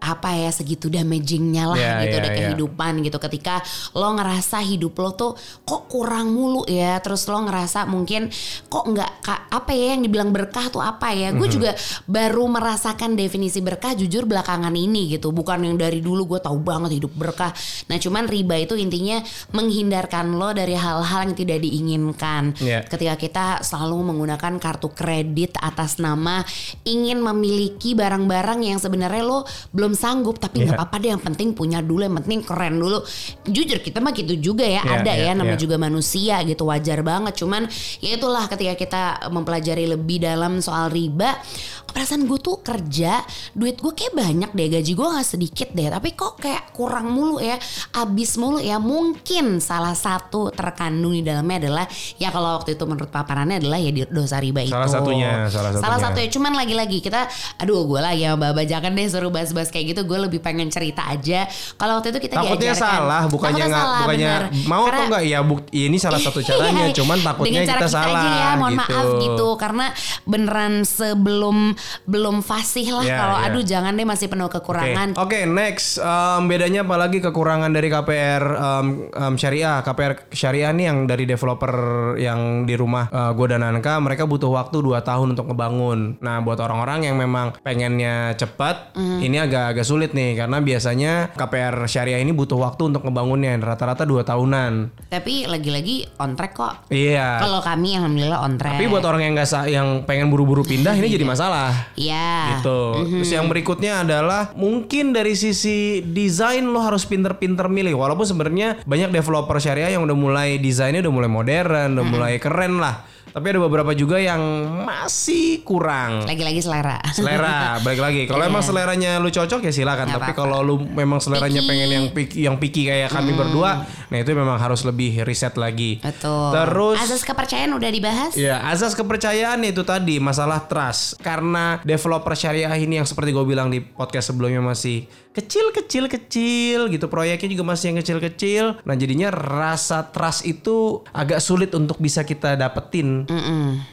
apa 0.02 0.34
ya 0.34 0.50
segitu 0.50 0.90
damagingnya 0.90 1.70
lah 1.70 1.78
Ya, 1.78 2.02
gitu 2.02 2.18
ya, 2.18 2.20
udah 2.26 2.32
ya. 2.32 2.38
kehidupan 2.42 2.92
gitu. 3.06 3.18
Ketika 3.22 3.62
lo 3.94 4.18
ngerasa 4.18 4.58
hidup 4.66 4.98
lo 4.98 5.14
tuh 5.14 5.32
kok 5.62 5.86
kurang 5.86 6.34
mulu 6.34 6.66
ya 6.66 6.98
terus 6.98 7.22
lo 7.30 7.38
ngerasa 7.46 7.86
mungkin 7.86 8.26
kok 8.66 8.84
nggak 8.90 9.10
apa 9.52 9.70
ya 9.70 9.94
yang 9.94 10.02
dibilang 10.02 10.34
berkah 10.34 10.66
tuh 10.68 10.82
apa 10.82 11.14
ya. 11.14 11.30
Gue 11.30 11.46
juga 11.46 11.72
baru 12.10 12.50
merasakan 12.50 13.14
definisi 13.14 13.62
berkah 13.62 13.94
jujur 13.94 14.26
belakangan 14.26 14.74
ini 14.74 15.14
gitu. 15.14 15.30
Bukan 15.30 15.62
yang 15.62 15.78
dari 15.78 16.02
dulu 16.02 16.26
gue 16.36 16.40
tahu 16.42 16.58
banget 16.58 16.98
hidup 16.98 17.14
berkah. 17.14 17.54
Nah 17.86 17.96
cuman 17.96 18.26
riba 18.26 18.58
itu 18.58 18.74
intinya 18.74 19.22
menghindarkan 19.54 20.34
lo 20.34 20.50
dari 20.50 20.74
hal-hal 20.74 21.30
yang 21.30 21.36
tidak 21.38 21.62
diinginkan. 21.62 22.54
Ya. 22.58 22.82
ketika 22.82 23.14
kita 23.14 23.46
selalu 23.62 24.12
menggunakan 24.12 24.58
kartu 24.58 24.90
kredit 24.90 25.54
atas 25.60 26.02
nama 26.02 26.42
ingin 26.82 27.22
memiliki 27.22 27.94
barang-barang 27.94 28.64
yang 28.64 28.78
sebenarnya 28.82 29.22
lo 29.22 29.44
belum 29.70 29.91
sanggup 29.92 30.36
tapi 30.36 30.60
nggak 30.60 30.72
Iya. 30.72 30.78
apa-apa 30.78 30.96
deh 30.98 31.10
yang 31.10 31.22
penting 31.22 31.48
punya 31.52 31.78
dulu 31.78 32.00
yang 32.00 32.16
penting 32.18 32.40
keren 32.40 32.76
dulu 32.76 32.98
jujur 33.44 33.78
kita 33.78 33.98
mah 33.98 34.10
gitu 34.10 34.34
juga 34.34 34.62
ya 34.62 34.80
Iya, 34.80 34.92
ada 34.96 35.12
iya, 35.12 35.24
ya 35.28 35.32
namanya 35.34 35.54
iya. 35.54 35.62
juga 35.62 35.76
manusia 35.76 36.34
gitu 36.42 36.64
wajar 36.64 37.00
banget 37.00 37.34
cuman 37.36 37.68
ya 37.98 38.10
itulah 38.12 38.44
ketika 38.46 38.74
kita 38.74 39.02
mempelajari 39.28 39.84
lebih 39.86 40.18
dalam 40.18 40.58
soal 40.58 40.88
riba 40.88 41.36
perasaan 41.84 42.24
gue 42.24 42.38
tuh 42.38 42.56
kerja 42.58 43.20
duit 43.52 43.76
gue 43.76 43.92
kayak 43.92 44.14
banyak 44.14 44.50
deh 44.50 44.68
gaji 44.70 44.92
gue 44.92 45.06
nggak 45.06 45.28
sedikit 45.28 45.68
deh 45.70 45.88
tapi 45.88 46.12
kok 46.12 46.38
kayak 46.38 46.72
kurang 46.72 47.12
mulu 47.12 47.36
ya 47.36 47.60
abis 47.94 48.36
mulu 48.36 48.56
ya 48.56 48.80
mungkin 48.80 49.60
salah 49.60 49.92
satu 49.92 50.48
terkandung 50.50 51.12
di 51.12 51.20
dalamnya 51.20 51.68
adalah 51.68 51.84
ya 52.16 52.32
kalau 52.32 52.56
waktu 52.56 52.74
itu 52.74 52.84
menurut 52.84 53.08
paparannya 53.08 53.60
adalah 53.60 53.76
ya 53.76 53.92
dosa 54.08 54.40
riba 54.40 54.62
itu 54.62 54.72
Salah 54.72 54.88
satunya, 54.88 55.30
salah 55.46 55.70
salah 55.70 56.00
satunya. 56.00 56.00
satu 56.02 56.18
ya 56.18 56.28
cuman 56.32 56.52
lagi-lagi 56.56 56.98
kita 56.98 57.28
aduh 57.60 57.84
gue 57.84 58.00
lagi 58.00 58.24
sama 58.24 58.40
Baba 58.42 58.62
jangan 58.64 58.90
deh 58.90 59.06
suruh 59.06 59.28
bahas-bahas 59.28 59.68
kayak 59.68 59.81
gitu 59.84 60.02
gue 60.02 60.18
lebih 60.20 60.38
pengen 60.38 60.66
cerita 60.66 61.06
aja 61.06 61.46
kalau 61.74 61.98
waktu 61.98 62.10
itu 62.10 62.20
kita 62.22 62.34
Takutnya 62.34 62.72
diajarkan 62.72 62.82
salah, 63.00 63.22
bukannya 63.26 63.64
nggak, 63.64 63.86
bukannya 63.98 64.32
bener. 64.32 64.42
mau 64.64 64.82
atau 64.82 64.88
Karena- 64.88 65.04
enggak 65.04 65.22
ya 65.24 65.38
buk, 65.40 65.60
ini 65.70 65.96
salah 65.96 66.18
satu 66.18 66.40
caranya, 66.48 66.84
Iya, 66.84 66.94
cuman 66.94 67.18
takutnya 67.20 67.50
dengan 67.58 67.68
cara 67.68 67.80
kita, 67.80 67.88
salah 67.88 68.22
aja 68.22 68.30
ya, 68.32 68.50
mohon 68.54 68.72
gitu. 68.72 68.80
maaf 68.82 69.06
gitu 69.18 69.48
karena 69.56 69.86
beneran 70.24 70.72
sebelum 70.82 71.56
belum 72.04 72.36
fasih 72.40 72.88
lah 72.92 73.04
Ya, 73.04 73.16
kalau 73.16 73.36
ya. 73.36 73.44
aduh 73.46 73.62
jangan 73.62 73.92
deh 73.92 74.04
masih 74.04 74.26
penuh 74.26 74.44
Oke, 74.44 74.58
kekurangan. 74.58 75.08
Oke, 75.16 75.44
next 75.44 75.96
um, 75.96 76.46
bedanya 76.46 76.82
apalagi 76.82 77.18
kekurangan 77.18 77.68
dari 77.68 77.88
KPR 77.88 78.42
um, 78.52 78.86
um, 79.08 79.34
syariah, 79.34 79.80
KPR 79.80 80.12
syariah 80.28 80.70
nih 80.70 80.84
yang 80.84 80.98
dari 81.04 81.24
developer 81.24 81.72
yang 82.16 82.40
di 82.62 82.74
rumah 82.74 83.06
uh, 83.06 83.30
gue 83.32 83.46
dan 83.46 83.62
Anka, 83.62 83.98
mereka 83.98 84.24
butuh 84.24 84.50
waktu 84.50 84.78
2 84.78 84.98
tahun 85.00 85.32
untuk 85.32 85.46
ngebangun. 85.46 86.18
Nah, 86.18 86.40
buat 86.40 86.58
orang-orang 86.58 87.06
yang 87.06 87.16
memang 87.16 87.54
pengennya 87.60 88.34
cepat, 88.34 88.92
Mhm. 88.92 89.18
ini 89.20 89.36
agak-agak 89.72 89.88
sulit 89.88 90.10
nih 90.12 90.36
karena 90.36 90.60
biasanya 90.60 91.32
KPR 91.32 91.88
syariah 91.88 92.20
ini 92.20 92.36
butuh 92.36 92.60
waktu 92.60 92.92
untuk 92.92 93.08
ngebangunnya, 93.08 93.56
rata-rata 93.56 94.04
2 94.04 94.20
tahunan. 94.20 94.92
Tapi 95.08 95.48
lagi-lagi 95.48 96.04
on 96.20 96.36
track 96.36 96.52
kok. 96.52 96.74
Iya. 96.92 97.40
Kalau 97.40 97.64
kami 97.64 97.96
alhamdulillah 97.96 98.44
on 98.44 98.60
track. 98.60 98.76
Tapi 98.76 98.86
buat 98.92 99.04
orang 99.08 99.24
yang 99.24 99.32
nggak 99.32 99.48
sa- 99.48 99.64
yang 99.64 100.04
pengen 100.04 100.28
buru-buru 100.28 100.60
pindah 100.60 100.92
ini 100.92 101.08
jadi 101.08 101.24
masalah. 101.24 101.72
Iya. 101.96 102.60
gitu. 102.60 103.08
Terus 103.08 103.32
yang 103.32 103.48
berikutnya 103.48 104.04
adalah 104.04 104.52
mungkin 104.52 105.16
dari 105.16 105.32
sisi 105.32 106.04
desain 106.04 106.68
lo 106.68 106.84
harus 106.84 107.08
pinter-pinter 107.08 107.72
milih. 107.72 107.96
Walaupun 107.96 108.28
sebenarnya 108.28 108.84
banyak 108.84 109.08
developer 109.08 109.56
syariah 109.56 109.96
yang 109.96 110.04
udah 110.04 110.14
mulai 110.14 110.60
desainnya 110.60 111.00
udah 111.00 111.14
mulai 111.14 111.30
modern, 111.32 111.96
udah 111.96 112.04
mulai 112.04 112.36
keren 112.36 112.76
lah. 112.76 113.08
Tapi 113.32 113.46
ada 113.48 113.60
beberapa 113.64 113.96
juga 113.96 114.20
yang 114.20 114.40
masih 114.84 115.64
kurang. 115.64 116.28
Lagi-lagi 116.28 116.60
selera. 116.60 117.00
Selera, 117.16 117.80
balik 117.80 118.00
lagi. 118.04 118.22
Kalau 118.30 118.44
emang 118.44 118.60
seleranya 118.60 119.16
lu 119.16 119.32
cocok 119.32 119.64
ya 119.64 119.72
silakan. 119.72 120.12
Tapi 120.12 120.36
kalau 120.36 120.60
lu 120.60 120.76
memang 120.84 121.18
seleranya 121.18 121.64
Picky. 121.64 121.70
pengen 121.72 121.88
yang 121.88 122.06
picky, 122.12 122.36
yang 122.44 122.56
picky 122.60 122.82
kayak 122.88 123.08
kami 123.08 123.32
berdua, 123.32 123.88
nah 124.12 124.18
itu 124.20 124.30
memang 124.36 124.60
harus 124.60 124.84
lebih 124.84 125.24
riset 125.24 125.56
lagi. 125.56 125.98
Betul. 126.04 126.52
Terus 126.52 126.98
Asas 127.00 127.24
kepercayaan 127.24 127.72
udah 127.72 127.90
dibahas? 127.90 128.32
Ya, 128.36 128.60
asas 128.68 128.92
kepercayaan 128.92 129.64
itu 129.64 129.80
tadi 129.82 130.20
masalah 130.20 130.68
trust. 130.68 131.16
Karena 131.24 131.80
developer 131.82 132.36
syariah 132.36 132.72
ini 132.76 133.00
yang 133.00 133.08
seperti 133.08 133.32
gue 133.32 133.44
bilang 133.48 133.72
di 133.72 133.80
podcast 133.80 134.32
sebelumnya 134.32 134.60
masih 134.60 135.08
kecil 135.32 135.72
kecil 135.72 136.04
kecil 136.06 136.78
gitu 136.88 137.08
proyeknya 137.08 137.48
juga 137.48 137.64
masih 137.66 137.92
yang 137.92 137.98
kecil 138.04 138.18
kecil. 138.20 138.64
Nah 138.84 138.94
jadinya 138.94 139.32
rasa 139.32 140.04
trust 140.08 140.44
itu 140.44 141.00
agak 141.10 141.40
sulit 141.40 141.72
untuk 141.72 141.96
bisa 141.96 142.22
kita 142.22 142.54
dapetin. 142.54 143.24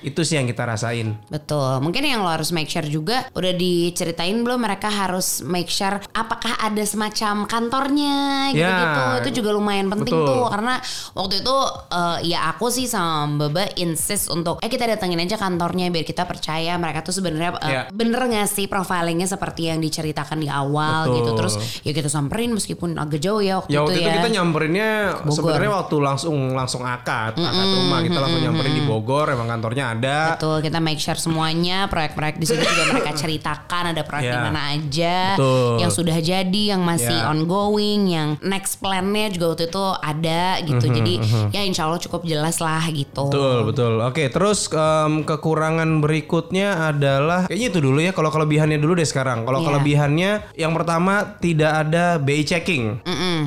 Itu 0.04 0.22
sih 0.22 0.36
yang 0.36 0.48
kita 0.48 0.68
rasain. 0.68 1.16
Betul. 1.32 1.80
Mungkin 1.80 2.04
yang 2.04 2.22
lo 2.22 2.30
harus 2.30 2.52
make 2.52 2.68
sure 2.68 2.84
juga 2.84 3.26
udah 3.34 3.56
diceritain 3.56 4.36
belum 4.40 4.60
mereka 4.60 4.92
harus 4.92 5.40
make 5.42 5.72
sure 5.72 6.00
apakah 6.12 6.60
ada 6.60 6.84
semacam 6.84 7.48
kantornya 7.48 8.52
gitu-gitu. 8.52 9.00
Ya, 9.00 9.20
itu 9.24 9.30
juga 9.40 9.50
lumayan 9.56 9.88
penting 9.88 10.16
betul. 10.16 10.28
tuh 10.28 10.44
karena 10.52 10.76
waktu 11.16 11.34
itu 11.40 11.56
eh, 11.90 12.18
ya 12.36 12.40
aku 12.52 12.68
sih 12.68 12.86
sama 12.86 13.48
Baba 13.48 13.64
insist 13.80 14.28
untuk 14.28 14.60
eh 14.60 14.68
kita 14.68 14.84
datengin 14.84 15.24
aja 15.24 15.40
kantornya 15.40 15.88
biar 15.88 16.04
kita 16.04 16.28
percaya 16.28 16.76
mereka 16.76 17.00
tuh 17.02 17.16
sebenarnya 17.16 17.52
eh, 17.64 17.68
Ya. 17.70 17.82
bener 17.94 18.18
gak 18.28 18.50
sih 18.50 18.66
profilingnya 18.66 19.30
seperti 19.30 19.70
yang 19.70 19.80
diceritakan 19.80 20.42
di 20.42 20.50
awal 20.52 21.08
Betul. 21.08 21.16
gitu. 21.16 21.29
Terus 21.36 21.54
ya 21.82 21.92
kita 21.92 22.08
samperin 22.08 22.50
meskipun 22.52 22.96
agak 22.96 23.20
jauh 23.20 23.40
ya 23.40 23.60
waktu 23.60 23.70
Ya 23.70 23.78
itu 23.78 23.84
waktu 23.84 23.98
itu 23.98 24.06
ya. 24.06 24.16
kita 24.18 24.30
nyamperin 24.32 24.68
Bogor. 24.70 25.34
sebenarnya 25.34 25.72
waktu 25.72 25.96
langsung 25.98 26.36
langsung 26.52 26.82
akad, 26.82 27.34
akad 27.36 27.68
rumah 27.70 28.00
kita 28.00 28.18
langsung 28.18 28.42
nyamperin 28.42 28.74
di 28.74 28.84
Bogor, 28.84 29.28
emang 29.28 29.48
kantornya 29.48 29.86
ada. 29.92 30.18
Betul, 30.34 30.58
kita 30.62 30.78
make 30.78 30.98
sure 30.98 31.16
semuanya 31.16 31.86
proyek-proyek 31.86 32.38
di 32.38 32.46
situ 32.46 32.62
juga 32.62 32.84
mereka 32.88 33.12
ceritakan 33.22 33.84
ada 33.92 34.02
proyek 34.02 34.22
Ya. 34.22 34.36
di 34.36 34.42
mana 34.44 34.62
aja 34.70 35.18
Betul. 35.34 35.74
yang 35.80 35.90
sudah 35.90 36.18
jadi, 36.20 36.64
yang 36.70 36.82
masih 36.82 37.16
Ya. 37.16 37.26
ongoing, 37.28 38.02
yang 38.06 38.30
next 38.42 38.78
plan-nya 38.78 39.30
juga 39.30 39.46
waktu 39.50 39.66
itu 39.66 39.84
ada 39.96 40.44
gitu. 40.62 40.86
Jadi 40.86 41.14
ya 41.50 41.62
insya 41.62 41.86
Allah 41.86 41.98
cukup 41.98 42.22
jelas 42.24 42.60
lah 42.60 42.84
gitu. 42.88 43.26
Betul 43.28 43.58
betul. 43.66 43.94
Oke 44.00 44.28
terus 44.28 44.70
em, 44.70 45.24
kekurangan 45.24 46.00
berikutnya 46.00 46.90
adalah 46.90 47.48
kayaknya 47.48 47.68
itu 47.68 47.80
dulu 47.80 48.00
ya. 48.00 48.12
Kalau 48.12 48.30
kelebihannya 48.30 48.78
dulu 48.78 48.94
deh 48.94 49.04
sekarang. 49.04 49.44
Kalau 49.44 49.60
Iya. 49.60 49.68
kelebihannya 49.68 50.32
yang 50.54 50.72
pertama 50.72 51.19
tidak 51.38 51.72
ada 51.88 52.16
BI 52.16 52.44
checking. 52.44 53.02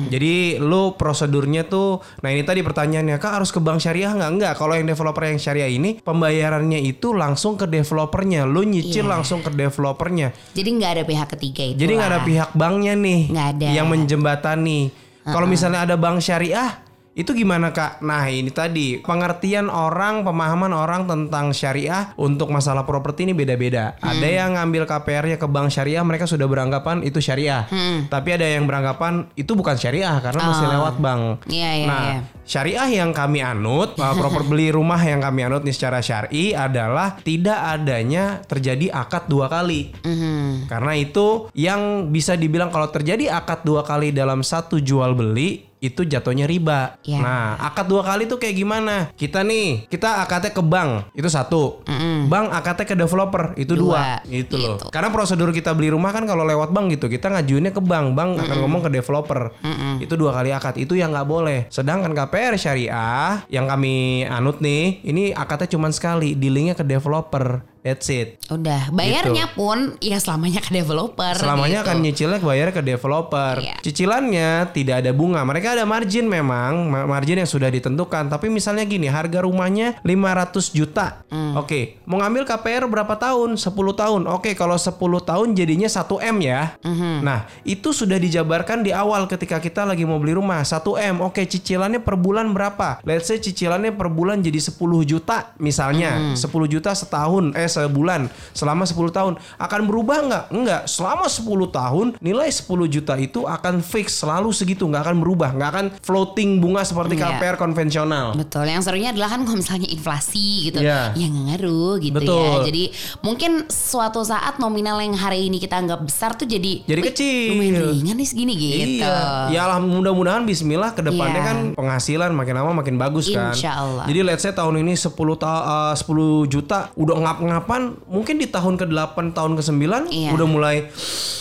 Jadi 0.07 0.57
lu 0.57 0.93
prosedurnya 0.93 1.63
tuh, 1.63 2.03
nah 2.19 2.29
ini 2.29 2.41
tadi 2.41 2.59
pertanyaannya 2.59 3.15
kak 3.17 3.39
harus 3.39 3.49
ke 3.49 3.57
bank 3.57 3.79
syariah 3.79 4.11
nggak? 4.11 4.31
Nggak. 4.35 4.53
Kalau 4.57 4.73
yang 4.75 4.85
developer 4.85 5.23
yang 5.23 5.39
syariah 5.39 5.71
ini 5.71 5.97
pembayarannya 5.97 6.79
itu 6.79 7.13
langsung 7.13 7.55
ke 7.55 7.65
developernya. 7.65 8.43
Lu 8.43 8.61
nyicil 8.61 9.05
Iya. 9.05 9.13
langsung 9.15 9.39
ke 9.39 9.49
developernya. 9.49 10.35
Jadi 10.51 10.69
nggak 10.69 10.91
ada 10.99 11.03
pihak 11.03 11.27
ketiga 11.37 11.63
itu. 11.63 11.77
Jadi 11.79 11.91
nggak 11.95 12.11
ada 12.11 12.21
pihak 12.21 12.49
banknya 12.53 12.93
nih 12.93 13.21
ada. 13.31 13.67
yang 13.71 13.87
menjembatani. 13.87 14.91
Kalau 15.23 15.47
misalnya 15.47 15.87
ada 15.87 15.95
bank 15.95 16.19
syariah, 16.19 16.82
itu 17.13 17.29
gimana 17.37 17.69
kak? 17.69 18.01
Nah 18.01 18.25
ini 18.25 18.49
tadi 18.49 18.97
pengertian 18.97 19.69
orang, 19.69 20.25
pemahaman 20.25 20.73
orang 20.73 21.05
tentang 21.05 21.53
syariah 21.53 22.09
untuk 22.17 22.49
masalah 22.49 22.89
properti 22.89 23.29
ini 23.29 23.37
beda-beda. 23.37 23.93
Hmm. 24.01 24.17
Ada 24.17 24.27
yang 24.27 24.49
ngambil 24.57 24.89
KPR-nya 24.89 25.37
ke 25.37 25.45
bank 25.45 25.69
syariah, 25.69 26.01
mereka 26.01 26.25
sudah 26.25 26.49
beranggapan 26.49 27.05
itu 27.05 27.21
syariah. 27.21 27.69
Hmm. 27.69 28.09
Tapi 28.09 28.29
ada 28.33 28.49
yang 28.49 28.65
beranggapan 28.65 29.29
itu 29.37 29.53
bukan 29.53 29.77
syariah 29.77 30.17
karena 30.25 30.41
masih 30.41 30.67
lewat 30.73 30.95
bank. 30.97 31.21
Iya, 31.45 31.71
iya, 31.77 31.85
nah, 31.85 32.01
iya. 32.01 32.19
syariah 32.49 32.87
yang 32.89 33.13
kami 33.13 33.45
anut, 33.45 33.93
uh, 34.01 34.15
proper 34.19 34.49
beli 34.49 34.73
rumah 34.73 34.97
yang 34.97 35.21
kami 35.21 35.45
anut 35.45 35.61
nih 35.61 35.75
secara 35.77 36.01
syari 36.01 36.57
adalah 36.57 37.21
tidak 37.21 37.77
adanya 37.77 38.41
terjadi 38.41 38.89
akad 38.89 39.29
dua 39.29 39.53
kali. 39.53 39.93
Mhm. 40.01 40.65
Karena 40.65 40.97
itu 40.97 41.45
yang 41.53 42.09
bisa 42.09 42.33
dibilang 42.33 42.73
kalau 42.73 42.89
terjadi 42.89 43.37
akad 43.37 43.61
dua 43.61 43.85
kali 43.85 44.09
dalam 44.09 44.41
satu 44.41 44.81
jual 44.81 45.13
beli 45.13 45.72
itu 45.83 46.07
jatuhnya 46.07 46.47
riba. 46.47 46.95
Ya. 47.03 47.19
Nah, 47.19 47.59
akad 47.59 47.91
dua 47.91 48.07
kali 48.07 48.23
itu 48.23 48.39
kayak 48.39 48.55
gimana? 48.55 49.11
Kita 49.19 49.43
nih, 49.43 49.91
kita 49.91 50.23
akadnya 50.23 50.55
ke 50.55 50.63
bank, 50.63 51.11
itu 51.11 51.27
satu. 51.27 51.83
Bank 52.31 52.55
akadnya 52.55 52.85
ke 52.87 52.95
developer, 52.95 53.51
itu 53.59 53.75
dua. 53.75 54.23
Dua, 54.23 54.31
Itu 54.31 54.55
loh. 54.55 54.79
gitu. 54.79 54.85
Karena 54.87 55.11
prosedur 55.11 55.51
kita 55.51 55.75
beli 55.75 55.91
rumah 55.91 56.15
kan 56.15 56.23
kalau 56.23 56.47
lewat 56.47 56.71
bank 56.71 56.95
gitu, 56.95 57.11
kita 57.11 57.27
ngajuinnya 57.27 57.75
ke 57.75 57.83
bank, 57.83 58.15
bank 58.15 58.39
akan 58.39 58.57
ngomong 58.63 58.87
ke 58.87 58.89
developer. 58.95 59.51
Itu 59.99 60.15
dua 60.15 60.31
kali 60.31 60.55
akad, 60.55 60.79
itu 60.79 60.95
yang 60.95 61.11
nggak 61.11 61.27
boleh. 61.27 61.67
Sedangkan 61.67 62.15
KPR 62.15 62.55
syariah 62.55 63.43
yang 63.51 63.67
kami 63.67 64.23
anut 64.23 64.63
nih, 64.63 65.03
ini 65.03 65.35
akadnya 65.35 65.67
cuma 65.67 65.91
sekali, 65.91 66.31
dealingnya 66.39 66.79
ke 66.79 66.87
developer. 66.87 67.72
That's 67.83 68.07
it. 68.07 68.39
Udah, 68.47 68.87
bayarnya 68.95 69.51
pun 69.51 69.99
ya 69.99 70.15
selamanya 70.15 70.63
ke 70.63 70.71
developer. 70.71 71.35
Gitu. 71.35 71.43
Selamanya 71.43 71.83
gitu. 71.83 71.87
akan 71.91 71.97
nyicilnya 71.99 72.39
bayar 72.39 72.71
ke 72.71 72.79
developer. 72.79 73.59
Iya. 73.59 73.75
Cicilannya 73.83 74.71
tidak 74.71 75.03
ada 75.03 75.11
bunga. 75.11 75.43
Mereka 75.43 75.75
ada 75.75 75.83
margin 75.83 76.31
memang, 76.31 76.87
ma- 76.87 77.03
margin 77.03 77.43
yang 77.43 77.49
sudah 77.51 77.67
ditentukan. 77.67 78.31
Tapi 78.31 78.47
misalnya 78.47 78.87
gini, 78.87 79.11
harga 79.11 79.43
rumahnya 79.43 79.99
500 79.99 80.71
juta. 80.71 81.27
Hmm. 81.27 81.59
Oke, 81.59 81.99
mau 82.07 82.23
ngambil 82.23 82.47
KPR 82.47 82.87
berapa 82.87 83.19
tahun? 83.19 83.59
10 83.59 83.67
tahun. 83.99 84.31
Oke, 84.31 84.55
kalau 84.55 84.79
10 84.79 84.95
tahun 85.19 85.51
jadinya 85.51 85.91
1 85.91 86.23
M 86.23 86.39
ya. 86.39 86.79
Hmm. 86.87 87.19
Nah, 87.19 87.51
itu 87.67 87.91
sudah 87.91 88.15
dijabarkan 88.15 88.79
di 88.87 88.95
awal 88.95 89.27
ketika 89.27 89.59
kita 89.59 89.83
lagi 89.83 90.07
mau 90.07 90.23
beli 90.23 90.39
rumah. 90.39 90.63
1 90.63 90.95
M. 91.03 91.19
Oke, 91.19 91.43
cicilannya 91.43 91.99
per 91.99 92.15
bulan 92.15 92.47
berapa? 92.55 93.03
Let's 93.03 93.27
say 93.27 93.43
cicilannya 93.43 93.91
per 93.91 94.07
bulan 94.07 94.39
jadi 94.39 94.63
10 94.63 95.03
juta 95.03 95.51
misalnya. 95.59 96.31
10 96.39 96.47
juta 96.71 96.95
setahun 96.95 97.51
eh 97.59 97.72
sebulan 97.73 98.21
selama 98.51 98.85
10 98.85 98.93
tahun. 99.09 99.33
Akan 99.57 99.81
berubah 99.83 100.17
nggak? 100.21 100.43
Enggak. 100.51 100.81
Selama 100.85 101.25
10 101.25 101.41
tahun 101.69 102.07
nilai 102.19 102.47
10 102.47 102.61
juta 102.87 103.17
itu 103.17 103.43
akan 103.43 103.81
fix 103.81 104.13
selalu 104.15 104.49
segitu, 104.51 104.85
nggak 104.85 105.03
akan 105.03 105.17
berubah, 105.19 105.49
nggak 105.51 105.69
akan 105.69 105.85
floating 105.99 106.59
bunga 106.59 106.83
seperti 106.83 107.15
Iya. 107.15 107.35
KPR 107.35 107.55
konvensional. 107.57 108.33
Betul. 108.33 108.65
Yang 108.65 108.83
serunya 108.85 109.09
adalah 109.09 109.29
kan 109.29 109.41
kalau 109.41 109.57
misalnya 109.57 109.87
inflasi 109.87 110.69
gitu, 110.69 110.79
Iya. 110.79 111.11
ya 111.13 111.25
nggak 111.25 111.45
ngaruh 111.49 111.93
gitu 111.97 112.15
Betul. 112.15 112.43
ya. 112.61 112.65
Jadi 112.67 112.83
mungkin 113.19 113.51
suatu 113.67 114.21
saat 114.21 114.57
nominal 114.57 114.99
yang 114.99 115.13
hari 115.13 115.47
ini 115.47 115.57
kita 115.57 115.75
anggap 115.75 116.03
besar 116.03 116.33
tuh 116.33 116.45
jadi 116.45 116.83
Jadi 116.83 116.99
"Wih, 116.99 117.07
kecil." 117.09 117.49
lumayan 117.53 117.73
ringan 117.91 118.15
nih 118.15 118.27
segini 118.27 118.53
gitu. 118.53 119.01
Iya. 119.01 119.49
Ya 119.49 119.61
alhamdulillah 119.63 120.01
mudah-mudahan 120.03 120.43
bismillah 120.43 120.91
ke 120.91 121.01
depannya 121.01 121.39
Iya. 121.39 121.47
kan 121.47 121.57
penghasilan 121.73 122.31
makin 122.31 122.53
lama 122.53 122.71
makin 122.75 122.95
bagus 122.95 123.29
kan. 123.29 123.53
Insya 123.53 123.71
Allah. 123.75 124.03
Jadi 124.03 124.19
let's 124.21 124.41
say 124.41 124.51
tahun 124.51 124.79
ini 124.79 124.93
10 124.93 125.09
ta- 125.33 125.63
eh, 125.63 125.95
10 125.95 126.43
juta 126.45 126.91
udah 126.93 127.15
ngap-ngapan, 127.63 127.81
mungkin 128.05 128.35
di 128.37 128.47
tahun 128.47 128.75
ke-8 128.75 129.31
tahun 129.31 129.51
ke-9 129.55 129.83
Iya. 130.11 130.29
udah 130.35 130.47
mulai 130.47 130.75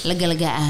Lega-legaan. 0.05 0.63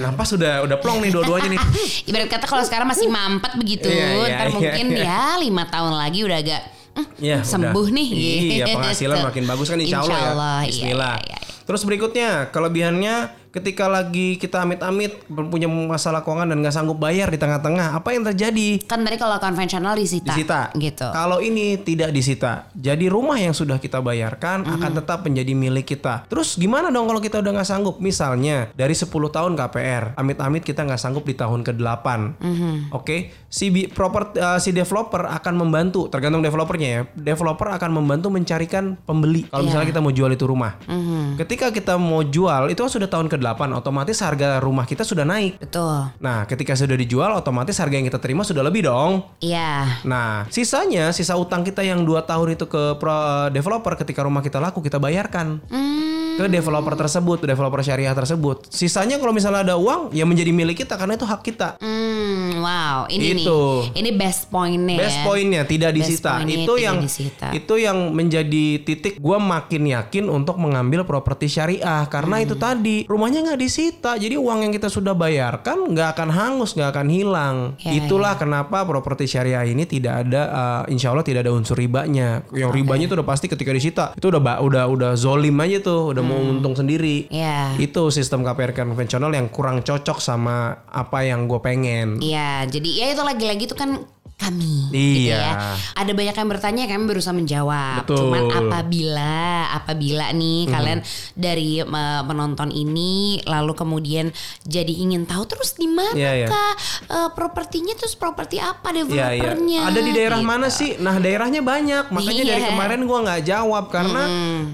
nafas 0.00 0.34
sudah 0.34 0.62
udah 0.62 0.76
plong 0.76 0.98
nih 1.00 1.10
dua-duanya 1.10 1.48
nih. 1.50 1.60
Ibarat 2.10 2.28
kata 2.28 2.46
kalau 2.46 2.62
sekarang 2.62 2.86
masih 2.86 3.06
mampet 3.06 3.54
begitu, 3.56 3.86
Iya, 3.86 4.06
iya, 4.18 4.34
ntar 4.34 4.46
iya, 4.46 4.54
mungkin 4.54 4.86
iya. 4.92 5.04
ya 5.06 5.22
lima 5.38 5.62
tahun 5.66 5.94
lagi 5.94 6.20
udah 6.22 6.38
agak 6.38 6.62
"Hmm, 6.94 7.06
Iya, 7.16 7.38
sembuh 7.40 7.86
udah. 7.86 7.94
nih. 7.94 8.08
Iya, 8.10 8.42
gitu. 8.60 8.74
penghasilan 8.74 9.18
makin 9.22 9.44
bagus 9.46 9.66
kan 9.68 9.78
insya 9.78 10.02
Allah, 10.02 10.18
ya. 10.18 10.30
iya, 10.66 10.66
Bismillah. 10.66 11.16
iya, 11.16 11.30
iya. 11.30 11.38
Terus 11.62 11.82
berikutnya, 11.84 12.30
kelebihannya 12.50 13.14
ketika 13.50 13.86
lagi 13.86 14.36
kita 14.36 14.60
amit-amit 14.60 15.24
punya 15.26 15.66
masalah 15.66 16.20
keuangan 16.20 16.46
dan 16.46 16.58
nggak 16.58 16.72
sanggup 16.72 16.96
bayar 16.96 17.26
di 17.26 17.36
tengah-tengah, 17.36 17.92
apa 17.92 18.08
yang 18.10 18.24
terjadi? 18.24 18.84
Kan 18.84 19.02
tadi 19.02 19.16
kalau 19.16 19.36
konvensional 19.38 19.94
disita. 19.94 20.30
disita. 20.30 20.60
Gitu. 20.74 21.06
Kalau 21.08 21.38
ini 21.38 21.78
tidak 21.78 22.10
disita, 22.10 22.68
jadi 22.72 23.08
rumah 23.08 23.36
yang 23.36 23.52
sudah 23.52 23.76
kita 23.76 23.98
bayarkan 23.98 24.62
Mhm. 24.62 24.74
akan 24.74 24.90
tetap 24.94 25.18
menjadi 25.22 25.52
milik 25.52 25.86
kita. 25.88 26.26
Terus 26.26 26.54
gimana 26.54 26.88
dong 26.88 27.06
kalau 27.06 27.18
kita 27.18 27.38
udah 27.38 27.52
nggak 27.54 27.68
sanggup? 27.68 27.96
Misalnya 27.98 28.70
dari 28.72 28.92
10 28.92 29.08
tahun 29.28 29.54
KPR, 29.54 30.12
amit-amit 30.14 30.62
kita 30.62 30.82
nggak 30.82 30.98
sanggup 30.98 31.22
di 31.22 31.32
tahun 31.32 31.62
ke-8. 31.62 32.06
Mhm. 32.38 32.92
Oke, 32.92 33.30
si 33.46 33.68
bi- 33.68 33.88
proper 33.88 34.32
eh, 34.32 34.58
si 34.58 34.70
developer 34.70 35.24
akan 35.24 35.54
membantu, 35.56 36.06
tergantung 36.06 36.40
developernya 36.40 36.88
ya. 36.88 37.00
Developer 37.14 37.68
akan 37.70 37.90
membantu 37.92 38.28
mencarikan 38.28 38.98
pembeli. 38.98 39.46
Kalau 39.46 39.62
Iya. 39.62 39.68
misalnya 39.68 39.88
kita 39.88 40.00
mau 40.00 40.10
jual 40.10 40.30
itu 40.30 40.44
rumah. 40.44 40.76
Mhm. 40.84 41.38
Ketika 41.38 41.70
kita 41.70 41.94
mau 41.94 42.20
jual, 42.20 42.68
itu 42.68 42.78
kan 42.78 42.90
sudah 42.90 43.08
tahun 43.08 43.28
ke-8, 43.38 43.70
otomatis 43.78 44.18
harga 44.20 44.58
rumah 44.58 44.84
kita 44.84 45.06
sudah 45.06 45.22
naik. 45.22 45.62
Betul. 45.62 46.10
Nah, 46.18 46.44
ketika 46.44 46.74
sudah 46.74 46.98
dijual, 46.98 47.38
otomatis 47.38 47.78
harga 47.78 47.94
yang 47.94 48.06
kita 48.10 48.18
terima 48.18 48.42
sudah 48.42 48.66
lebih 48.66 48.90
dong. 48.90 49.24
Iya. 49.40 50.02
Nah, 50.04 50.44
sisanya 50.50 51.14
sisa 51.14 51.38
utang 51.38 51.62
kita 51.62 51.86
yang 51.86 52.02
dua 52.02 52.26
tahun 52.26 52.58
itu 52.58 52.66
ke 52.66 52.98
pro- 52.98 53.48
developer 53.54 53.94
ketika 53.96 54.26
rumah 54.26 54.42
kita 54.42 54.58
laku 54.58 54.82
kita 54.82 54.98
bayarkan. 55.00 55.62
Hmm, 55.70 56.27
ke 56.38 56.46
developer 56.46 56.94
tersebut, 56.94 57.42
developer 57.42 57.82
syariah 57.82 58.14
tersebut. 58.14 58.70
Sisanya 58.70 59.18
kalau 59.18 59.34
misalnya 59.34 59.66
ada 59.66 59.74
uang 59.74 60.14
ya 60.14 60.22
menjadi 60.22 60.50
milik 60.50 60.78
kita 60.78 60.94
karena 60.94 61.18
itu 61.18 61.26
hak 61.26 61.42
kita. 61.42 61.68
Hmm, 61.82 62.62
wow, 62.62 63.10
ini 63.10 63.42
Itu. 63.42 63.90
nih. 63.90 63.98
Ini 63.98 64.10
best 64.14 64.46
pointnya 64.46 64.96
Best 64.96 65.18
ya. 65.18 65.24
pointnya 65.24 65.62
tidak 65.64 65.90
Best 65.90 66.00
disita. 66.06 66.30
pointnya 66.32 66.56
Itu 66.56 66.72
tidak 66.72 66.84
yang 66.86 66.96
disita. 67.02 67.46
itu 67.50 67.74
yang 67.76 67.98
menjadi 68.12 68.66
titik 68.80 69.14
gue 69.18 69.38
makin 69.38 69.82
yakin 69.88 70.24
untuk 70.28 70.56
mengambil 70.56 71.02
properti 71.02 71.50
syariah 71.50 72.06
karena 72.06 72.38
itu 72.38 72.54
Hmm. 72.54 72.62
tadi 72.62 72.96
rumahnya 73.04 73.42
nggak 73.42 73.58
disita. 73.58 74.14
Jadi 74.14 74.34
uang 74.34 74.62
yang 74.62 74.72
kita 74.72 74.86
sudah 74.86 75.12
bayarkan 75.12 75.90
nggak 75.90 76.08
akan 76.14 76.28
hangus, 76.28 76.72
nggak 76.72 76.90
akan 76.92 77.08
hilang. 77.08 77.56
Ya, 77.80 77.98
Itulah 77.98 78.34
kenapa 78.34 78.84
properti 78.84 79.26
syariah 79.26 79.64
ini 79.64 79.82
tidak 79.82 80.22
ada, 80.22 80.42
uh, 80.48 80.82
insya 80.86 81.10
Allah 81.10 81.22
tidak 81.22 81.42
ada 81.42 81.52
unsur 81.52 81.74
ribanya. 81.74 82.46
Yang 82.50 82.70
ribanya 82.72 83.04
itu 83.04 83.14
udah 83.14 83.26
pasti 83.26 83.46
ketika 83.46 83.70
disita 83.70 84.04
itu 84.14 84.28
udah 84.28 84.40
udah 84.60 84.84
udah 84.86 85.10
zolim 85.14 85.56
aja 85.58 85.80
tuh, 85.80 86.12
udah 86.12 86.22
mau 86.28 86.40
untung 86.44 86.76
sendiri. 86.76 87.24
Ya. 87.32 87.72
Itu 87.80 88.12
sistem 88.12 88.44
KPR 88.44 88.76
konvensional 88.76 89.32
yang 89.32 89.48
kurang 89.48 89.80
cocok 89.80 90.20
sama 90.20 90.84
apa 90.84 91.24
yang 91.24 91.48
gue 91.48 91.60
pengen. 91.64 92.20
Iya, 92.20 92.68
jadi 92.68 92.90
ya 92.92 93.06
itu 93.16 93.22
lagi-lagi 93.24 93.64
itu 93.64 93.76
kan 93.76 94.04
kami 94.48 94.88
gitu 94.88 95.28
Iya. 95.28 95.36
ya. 95.36 95.52
Ada 95.94 96.12
banyak 96.12 96.34
yang 96.34 96.48
bertanya 96.48 96.82
kami 96.86 97.04
berusaha 97.04 97.30
menjawab. 97.32 98.02
Betul. 98.02 98.16
Cuman 98.18 98.42
apabila 98.48 99.36
apabila 99.70 100.32
nih 100.32 100.60
kalian 100.66 101.00
dari 101.34 101.80
uh, 101.80 102.22
menonton 102.24 102.70
ini 102.70 103.08
lalu 103.44 103.72
kemudian 103.72 104.32
jadi 104.64 104.90
ingin 104.90 105.24
tahu 105.24 105.44
terus 105.44 105.76
di 105.76 105.86
mana 105.86 106.16
Iya, 106.16 106.32
iya. 106.34 106.46
kah 106.48 106.72
uh, 107.08 107.28
propertinya 107.30 107.92
terus 107.92 108.16
properti 108.16 108.56
apa 108.56 108.88
Iya, 108.88 109.04
iya. 109.04 109.04
developernya? 109.36 109.80
Ada 109.86 110.00
di 110.00 110.12
daerah 110.12 110.40
gitu. 110.40 110.48
mana 110.48 110.68
sih? 110.68 110.90
Nah, 110.96 111.16
daerahnya 111.16 111.60
banyak. 111.60 112.04
Makanya 112.08 112.42
dari 112.46 112.62
Iya. 112.64 112.70
kemarin 112.72 113.00
gua 113.04 113.18
nggak 113.22 113.42
jawab 113.44 113.84
karena 113.88 114.22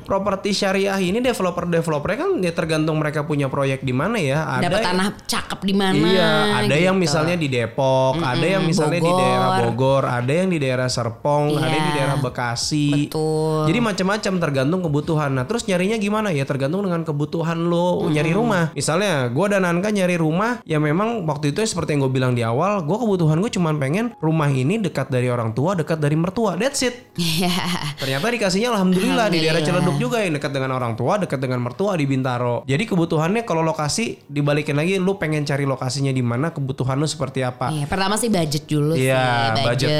properti 0.03 0.53
syariah 0.53 0.97
ini 0.97 1.19
developer-developernya 1.19 2.19
kan 2.19 2.31
ya 2.39 2.53
tergantung 2.53 2.97
mereka 2.97 3.25
punya 3.25 3.49
proyek 3.49 3.83
di 3.83 3.91
mana 3.91 4.17
ya. 4.17 4.47
Ada 4.61 4.71
Dapat 4.71 4.81
tanah 4.85 5.09
cakep 5.27 5.61
di 5.61 5.75
mana? 5.75 5.95
Iya, 5.97 6.31
ada 6.63 6.77
yang 6.77 6.97
gitu. 6.97 7.05
misalnya 7.05 7.35
di 7.35 7.49
Depok, 7.49 8.21
ada 8.21 8.47
yang 8.47 8.63
misalnya 8.63 9.01
di 9.01 9.07
Bogor. 9.07 9.21
daerah 9.21 9.49
Bogor, 9.71 10.05
ada 10.05 10.33
yang 10.33 10.49
di 10.49 10.59
daerah 10.59 10.87
Serpong, 10.87 11.57
ada 11.57 11.71
yang 11.71 11.87
di 11.87 11.93
Iya. 11.95 11.99
daerah 12.01 12.17
Bekasi. 12.19 13.09
Betul. 13.09 13.65
Jadi 13.71 13.79
macam-macam 13.81 14.33
tergantung 14.41 14.81
kebutuhan. 14.83 15.31
Nah, 15.33 15.45
terus 15.47 15.65
nyarinya 15.65 15.97
gimana? 15.97 16.29
Ya 16.31 16.45
tergantung 16.45 16.85
dengan 16.85 17.03
kebutuhan 17.03 17.57
lo 17.67 18.07
nyari 18.09 18.33
rumah. 18.33 18.71
Misalnya, 18.75 19.29
gua 19.31 19.47
dan 19.51 19.65
Anka 19.65 19.89
nyari 19.91 20.17
rumah, 20.19 20.61
ya 20.63 20.77
memang 20.79 21.25
waktu 21.25 21.55
itu 21.55 21.63
ya 21.63 21.69
seperti 21.69 21.95
yang 21.97 22.05
gue 22.05 22.13
bilang 22.13 22.33
di 22.35 22.43
awal, 22.43 22.85
gua 22.85 22.99
kebutuhan 23.01 23.41
gue 23.41 23.51
cuma 23.51 23.71
pengen 23.75 24.13
rumah 24.19 24.49
ini 24.49 24.77
dekat 24.79 25.09
dari 25.09 25.29
orang 25.29 25.55
tua, 25.55 25.75
dekat 25.75 25.99
dari 25.99 26.15
mertua. 26.15 26.57
That's 26.57 26.83
it. 26.83 27.13
Iya. 27.15 27.53
Ternyata 27.99 28.27
dikasihnya 28.31 28.69
alhamdulillah, 28.75 29.31
di 29.31 29.41
daerah 29.41 29.63
Alhamdulillah. 29.63 29.87
Ciledug 29.87 29.97
juga 29.97 30.19
yang 30.21 30.35
dekat 30.37 30.51
dengan 30.53 30.71
orang 30.73 30.93
tua, 30.95 31.17
dekat 31.17 31.39
dengan 31.39 31.61
mertua 31.63 31.95
di 31.95 32.05
Bintaro. 32.05 32.67
Jadi 32.67 32.85
kebutuhannya 32.85 33.43
kalau 33.45 33.63
lokasi 33.63 34.19
dibalikin 34.27 34.77
lagi 34.77 34.99
lu 34.99 35.17
pengen 35.17 35.45
cari 35.45 35.65
lokasinya 35.65 36.11
di 36.11 36.21
mana, 36.21 36.51
kebutuhan 36.51 36.97
lu 36.97 37.07
seperti 37.07 37.41
apa. 37.41 37.71
Iya, 37.71 37.87
pertama 37.87 38.15
sih 38.17 38.29
budget 38.29 38.65
dulu 38.67 38.95
sih, 38.95 39.09
Iya, 39.09 39.44
budget. 39.53 39.69
budget. 39.69 39.91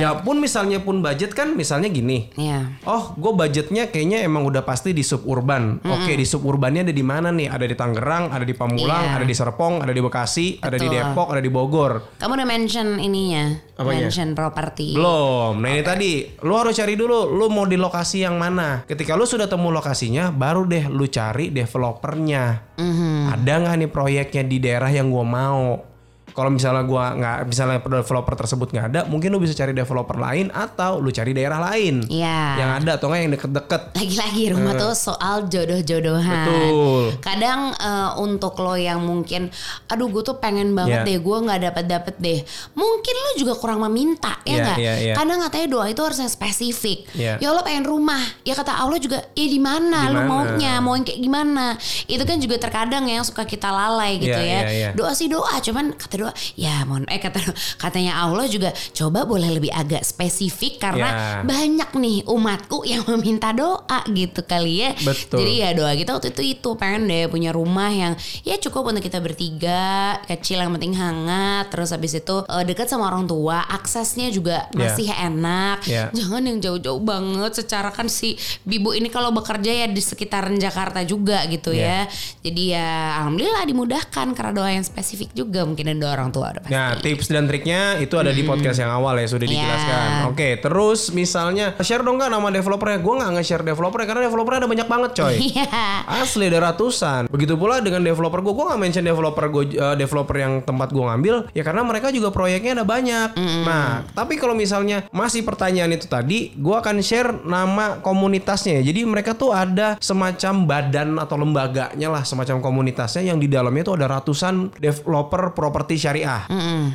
Ya 0.00 0.10
pun 0.16 0.36
misalnya 0.40 0.78
pun 0.80 1.04
budget 1.04 1.36
kan 1.36 1.52
misalnya 1.52 1.92
gini. 1.92 2.32
Iya. 2.34 2.80
Oh, 2.88 3.12
gue 3.14 3.32
budgetnya 3.34 3.92
kayaknya 3.92 4.24
emang 4.24 4.48
udah 4.48 4.64
pasti 4.64 4.96
di 4.96 5.04
suburban. 5.04 5.84
Oke, 5.84 6.16
di 6.16 6.24
suburbannya 6.24 6.88
ada 6.88 6.94
di 6.94 7.04
mana 7.04 7.28
nih? 7.28 7.52
Ada 7.52 7.66
di 7.68 7.76
Tangerang, 7.76 8.32
ada 8.32 8.44
di 8.46 8.54
Pamulang, 8.54 9.04
Iya. 9.12 9.16
ada 9.20 9.24
di 9.26 9.34
Serpong, 9.34 9.84
ada 9.84 9.92
di 9.92 10.00
Bekasi, 10.00 10.58
ada 10.58 10.74
di 10.74 10.88
Betul. 10.88 10.96
Depok, 10.96 11.28
ada 11.34 11.42
di 11.42 11.50
Bogor. 11.52 11.92
Kamu 12.16 12.32
udah 12.32 12.48
mention 12.48 12.88
ininya, 12.96 13.58
Apanya? 13.76 14.08
mention 14.08 14.32
properti. 14.32 14.94
Belum. 14.94 15.58
Nah 15.58 15.68
ini 15.68 15.82
tadi, 15.82 16.10
lu 16.40 16.54
harus 16.54 16.72
cari 16.74 16.94
dulu, 16.94 17.28
lu 17.28 17.50
mau 17.50 17.66
di 17.66 17.76
lokasi 17.76 18.22
yang 18.22 18.38
mana. 18.38 18.86
Ketika 18.86 19.12
lu 19.14 19.26
sudah 19.26 19.44
temu 19.44 19.68
lokasinya, 19.68 20.30
baru 20.30 20.64
deh 20.64 20.86
lu 20.88 21.04
cari 21.06 21.50
developernya. 21.50 22.74
Mhm. 22.78 23.34
Ada 23.34 23.52
nggak 23.60 23.74
nih 23.76 23.90
proyeknya 23.90 24.42
di 24.42 24.56
daerah 24.58 24.90
yang 24.90 25.10
gua 25.10 25.24
mau? 25.24 25.93
Kalau 26.34 26.50
misalnya 26.50 26.82
gua 26.82 27.14
nggak, 27.14 27.36
misalnya 27.46 27.78
developer 27.78 28.34
tersebut 28.34 28.68
nggak 28.68 28.86
ada, 28.90 29.00
mungkin 29.06 29.30
lu 29.30 29.38
bisa 29.38 29.54
cari 29.54 29.70
developer 29.70 30.18
lain 30.18 30.50
atau 30.50 30.98
lu 30.98 31.08
cari 31.08 31.30
daerah 31.30 31.62
lain 31.62 32.02
Iya. 32.10 32.40
yang 32.58 32.70
ada 32.82 32.98
atau 32.98 33.06
nggak 33.06 33.20
yang 33.22 33.32
deket-deket. 33.32 33.82
Lagi-lagi 33.94 34.42
rumah 34.50 34.74
tuh 34.74 34.92
soal 34.92 35.46
jodoh-jodohan. 35.46 36.46
Betul. 36.50 37.04
Kadang 37.20 37.60
eh, 37.72 38.10
untuk 38.18 38.58
lo 38.58 38.74
yang 38.74 38.98
mungkin, 38.98 39.46
aduh 39.86 40.10
gue 40.10 40.22
tuh 40.22 40.36
pengen 40.36 40.74
banget 40.74 41.06
Iya. 41.06 41.08
deh, 41.08 41.18
gue 41.18 41.36
nggak 41.38 41.60
dapat 41.70 41.84
dapet 41.86 42.14
deh. 42.18 42.40
Mungkin 42.74 43.14
lo 43.14 43.30
juga 43.36 43.52
kurang 43.54 43.78
meminta, 43.82 44.34
ya 44.42 44.50
Iya, 44.50 44.58
nggak? 44.60 44.76
iya, 44.78 44.94
iya. 45.00 45.14
Kadang 45.14 45.38
katanya 45.40 45.68
doa 45.70 45.86
itu 45.86 46.02
harus 46.02 46.18
yang 46.18 46.28
spesifik. 46.28 47.06
Iya. 47.14 47.38
Ya 47.38 47.48
lo 47.50 47.62
pengen 47.62 47.84
rumah, 47.84 48.20
ya 48.42 48.52
kata 48.52 48.74
Allah 48.74 48.98
juga, 48.98 49.22
ya 49.30 49.46
di 49.46 49.60
mana 49.60 50.10
lo 50.10 50.20
maunya, 50.24 50.78
mau 50.78 50.94
yang 50.94 51.04
kayak 51.04 51.20
gimana? 51.20 51.78
Itu 52.04 52.24
kan 52.24 52.38
juga 52.38 52.58
terkadang 52.58 53.06
yang 53.06 53.22
suka 53.22 53.44
kita 53.44 53.68
lalai 53.68 54.18
gitu 54.18 54.34
Iya, 54.34 54.42
ya. 54.42 54.60
iya, 54.60 54.70
iya. 54.70 54.88
Doa 54.92 55.12
sih 55.12 55.26
doa, 55.26 55.60
cuman 55.60 55.94
kata 55.94 56.14
doa, 56.16 56.23
ya 56.54 56.84
mohon 56.84 57.04
eh 57.08 57.18
kata 57.18 57.40
katanya 57.82 58.20
Allah 58.20 58.46
juga 58.46 58.70
coba 58.92 59.24
boleh 59.24 59.50
lebih 59.50 59.70
agak 59.70 60.02
spesifik 60.02 60.78
karena 60.78 61.02
Ya. 61.04 61.42
banyak 61.42 61.90
nih 61.94 62.18
umatku 62.24 62.82
yang 62.84 63.04
meminta 63.12 63.50
doa 63.50 64.00
gitu 64.08 64.40
kali 64.42 64.80
ya. 64.80 64.90
Betul. 64.96 65.42
Jadi 65.42 65.52
ya 65.58 65.70
doa 65.72 65.92
kita 65.92 66.10
waktu 66.12 66.30
itu 66.30 66.42
itu 66.54 66.68
pengen 66.74 67.06
deh 67.06 67.26
punya 67.26 67.50
rumah 67.50 67.88
yang 67.88 68.12
ya 68.42 68.56
cukup 68.56 68.88
untuk 68.88 69.02
kita 69.02 69.18
bertiga, 69.18 70.18
kecil 70.24 70.58
yang 70.58 70.72
penting 70.72 70.94
hangat, 70.94 71.68
terus 71.68 71.90
habis 71.90 72.14
itu 72.14 72.36
eh, 72.44 72.64
dekat 72.64 72.86
sama 72.86 73.06
orang 73.06 73.24
tua, 73.24 73.64
aksesnya 73.64 74.28
juga 74.28 74.66
Ya. 74.70 74.76
masih 74.76 75.08
enak. 75.10 75.78
Ya. 75.86 76.04
Jangan 76.10 76.42
yang 76.42 76.58
jauh-jauh 76.58 77.00
banget 77.00 77.52
secara 77.56 77.90
kan 77.90 78.06
si 78.06 78.34
Bibu 78.62 78.92
ini 78.92 79.08
kalau 79.08 79.30
bekerja 79.30 79.70
ya 79.70 79.86
di 79.86 79.98
sekitaran 79.98 80.56
Jakarta 80.56 81.02
juga 81.02 81.44
gitu 81.46 81.70
Ya. 81.70 82.06
ya. 82.06 82.12
Jadi 82.42 82.62
ya 82.70 82.88
alhamdulillah 83.18 83.64
dimudahkan 83.64 84.26
karena 84.32 84.52
doa 84.52 84.70
yang 84.70 84.82
spesifik 84.82 85.30
juga 85.32 85.64
mungkin 85.64 85.94
ada 85.94 86.13
orang 86.14 86.30
tua 86.30 86.46
udah 86.48 86.62
pasti. 86.62 86.72
Nah, 86.72 86.90
tips 86.96 87.26
dan 87.28 87.44
triknya 87.44 87.80
itu 87.98 88.14
ada 88.14 88.30
di 88.30 88.42
podcast 88.42 88.76
yang 88.76 88.90
awal 88.90 89.14
ya 89.14 89.26
sudah 89.26 89.44
Iya. 89.44 89.52
dijelaskan. 89.52 90.08
Oke, 90.28 90.48
terus 90.56 91.00
misalnya 91.10 91.74
share 91.78 92.00
dong 92.00 92.16
nggak 92.16 92.28
nama 92.28 92.48
developernya? 92.48 92.98
Gue 92.98 93.14
nggak 93.16 93.30
nge-share 93.34 93.64
developernya 93.64 94.06
karena 94.06 94.22
developernya 94.24 94.58
ada 94.60 94.70
banyak 94.70 94.88
banget 94.88 95.10
coy. 95.12 95.34
Iya. 95.44 95.66
Asli 96.06 96.48
ada 96.48 96.60
ratusan. 96.64 97.28
Begitu 97.28 97.54
pula 97.54 97.78
dengan 97.78 98.00
developer 98.00 98.40
gue, 98.40 98.52
gue 98.52 98.64
nggak 98.64 98.80
mention 98.80 99.04
developer 99.04 99.44
gue, 99.46 99.64
eh, 99.72 99.94
developer 99.94 100.36
yang 100.36 100.52
tempat 100.60 100.88
gue 100.88 101.04
ngambil, 101.04 101.34
ya 101.50 101.62
karena 101.62 101.82
mereka 101.82 102.08
juga 102.08 102.30
proyeknya 102.30 102.80
ada 102.80 102.84
banyak. 102.84 103.28
Nah, 103.64 104.06
tapi 104.10 104.36
kalau 104.36 104.54
misalnya 104.54 105.04
masih 105.10 105.42
pertanyaan 105.42 105.90
itu 105.90 106.06
tadi, 106.06 106.52
gue 106.52 106.74
akan 106.74 107.00
share 107.00 107.30
nama 107.42 107.98
komunitasnya. 108.00 108.80
ya. 108.80 108.82
Jadi 108.84 109.00
mereka 109.04 109.34
tuh 109.34 109.50
ada 109.50 109.94
semacam 109.98 110.54
badan 110.64 111.08
atau 111.16 111.36
lembaganya 111.36 112.08
lah, 112.08 112.22
semacam 112.22 112.58
komunitasnya 112.58 113.22
yang 113.22 113.36
di 113.36 113.46
dalamnya 113.46 113.84
tuh 113.84 113.94
ada 113.96 114.06
ratusan 114.10 114.72
developer 114.74 115.52
properti 115.52 115.96
syariah. 116.04 116.44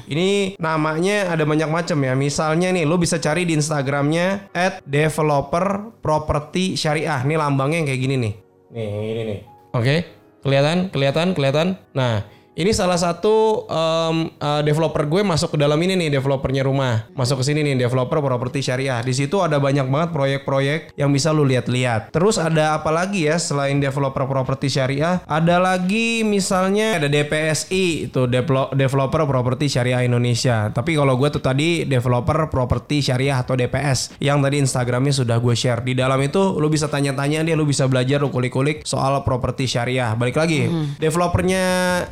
Ini 0.06 0.62
namanya 0.62 1.34
ada 1.34 1.41
banyak 1.50 1.65
macam 1.65 1.98
ya. 1.98 2.13
Misalnya 2.13 2.69
nih, 2.69 2.86
lo 2.86 3.02
bisa 3.02 3.17
cari 3.17 3.50
di 3.50 3.58
Instagramnya 3.58 4.54
@developer 4.86 5.98
property 5.98 6.78
syariah. 6.78 7.26
Ini 7.26 7.34
lambangnya 7.34 7.82
yang 7.82 7.89
kayak 7.89 8.02
gini 8.06 8.15
nih. 8.22 8.34
Nih, 8.69 8.89
ini 8.93 9.22
nih. 9.26 9.39
Oke, 9.74 9.95
kelihatan, 10.45 10.93
kelihatan, 10.93 11.34
kelihatan. 11.34 11.67
Nah, 11.98 12.22
ini 12.60 12.76
salah 12.76 13.00
satu 13.00 13.63
em, 13.72 14.36
eh, 14.36 14.62
developer 14.67 15.08
gue 15.08 15.24
masuk 15.24 15.56
ke 15.56 15.58
dalam 15.63 15.80
ini 15.80 15.95
nih, 15.95 16.19
developernya 16.19 16.67
rumah. 16.67 17.08
Masuk 17.15 17.39
ke 17.39 17.48
sini 17.48 17.63
nih, 17.63 17.88
developer 17.88 18.19
properti 18.19 18.60
syariah. 18.60 19.00
Di 19.00 19.15
situ 19.15 19.39
ada 19.39 19.63
banyak 19.63 19.88
banget 19.88 20.12
proyek-proyek 20.12 20.91
yang 21.00 21.15
bisa 21.15 21.32
lu 21.32 21.48
lihat-lihat. 21.48 22.12
Terus 22.12 22.36
ada 22.36 22.76
apa 22.76 22.91
lagi 22.91 23.32
ya 23.32 23.39
selain 23.39 23.80
developer 23.80 24.28
properti 24.28 24.67
syariah? 24.67 25.24
Ada 25.24 25.56
lagi 25.56 26.28
misalnya 26.28 27.00
ada 27.00 27.08
DPSI 27.08 28.12
itu 28.12 28.28
Developer 28.76 29.24
Properti 29.24 29.72
Syariah 29.72 30.04
Indonesia. 30.04 30.67
Tapi 30.76 31.00
kalau 31.00 31.15
gue 31.15 31.32
tuh 31.32 31.39
tadi 31.39 31.88
developer 31.88 32.52
properti 32.52 33.00
syariah 33.00 33.39
atau 33.39 33.56
DPS 33.56 34.19
yang 34.19 34.43
tadi 34.43 34.60
Instagramnya 34.60 35.15
sudah 35.15 35.39
gue 35.39 35.56
share. 35.56 35.80
Di 35.80 35.95
dalam 35.95 36.19
itu 36.19 36.60
lu 36.60 36.67
bisa 36.67 36.91
tanya-tanya 36.91 37.48
dia, 37.48 37.56
lu 37.56 37.63
bisa 37.63 37.88
belajar, 37.88 38.19
lu 38.19 38.28
kulik-kulik 38.28 38.84
soal 38.84 39.15
properti 39.24 39.63
syariah. 39.63 40.12
Balik 40.19 40.36
lagi, 40.36 40.67
developernya 41.00 41.63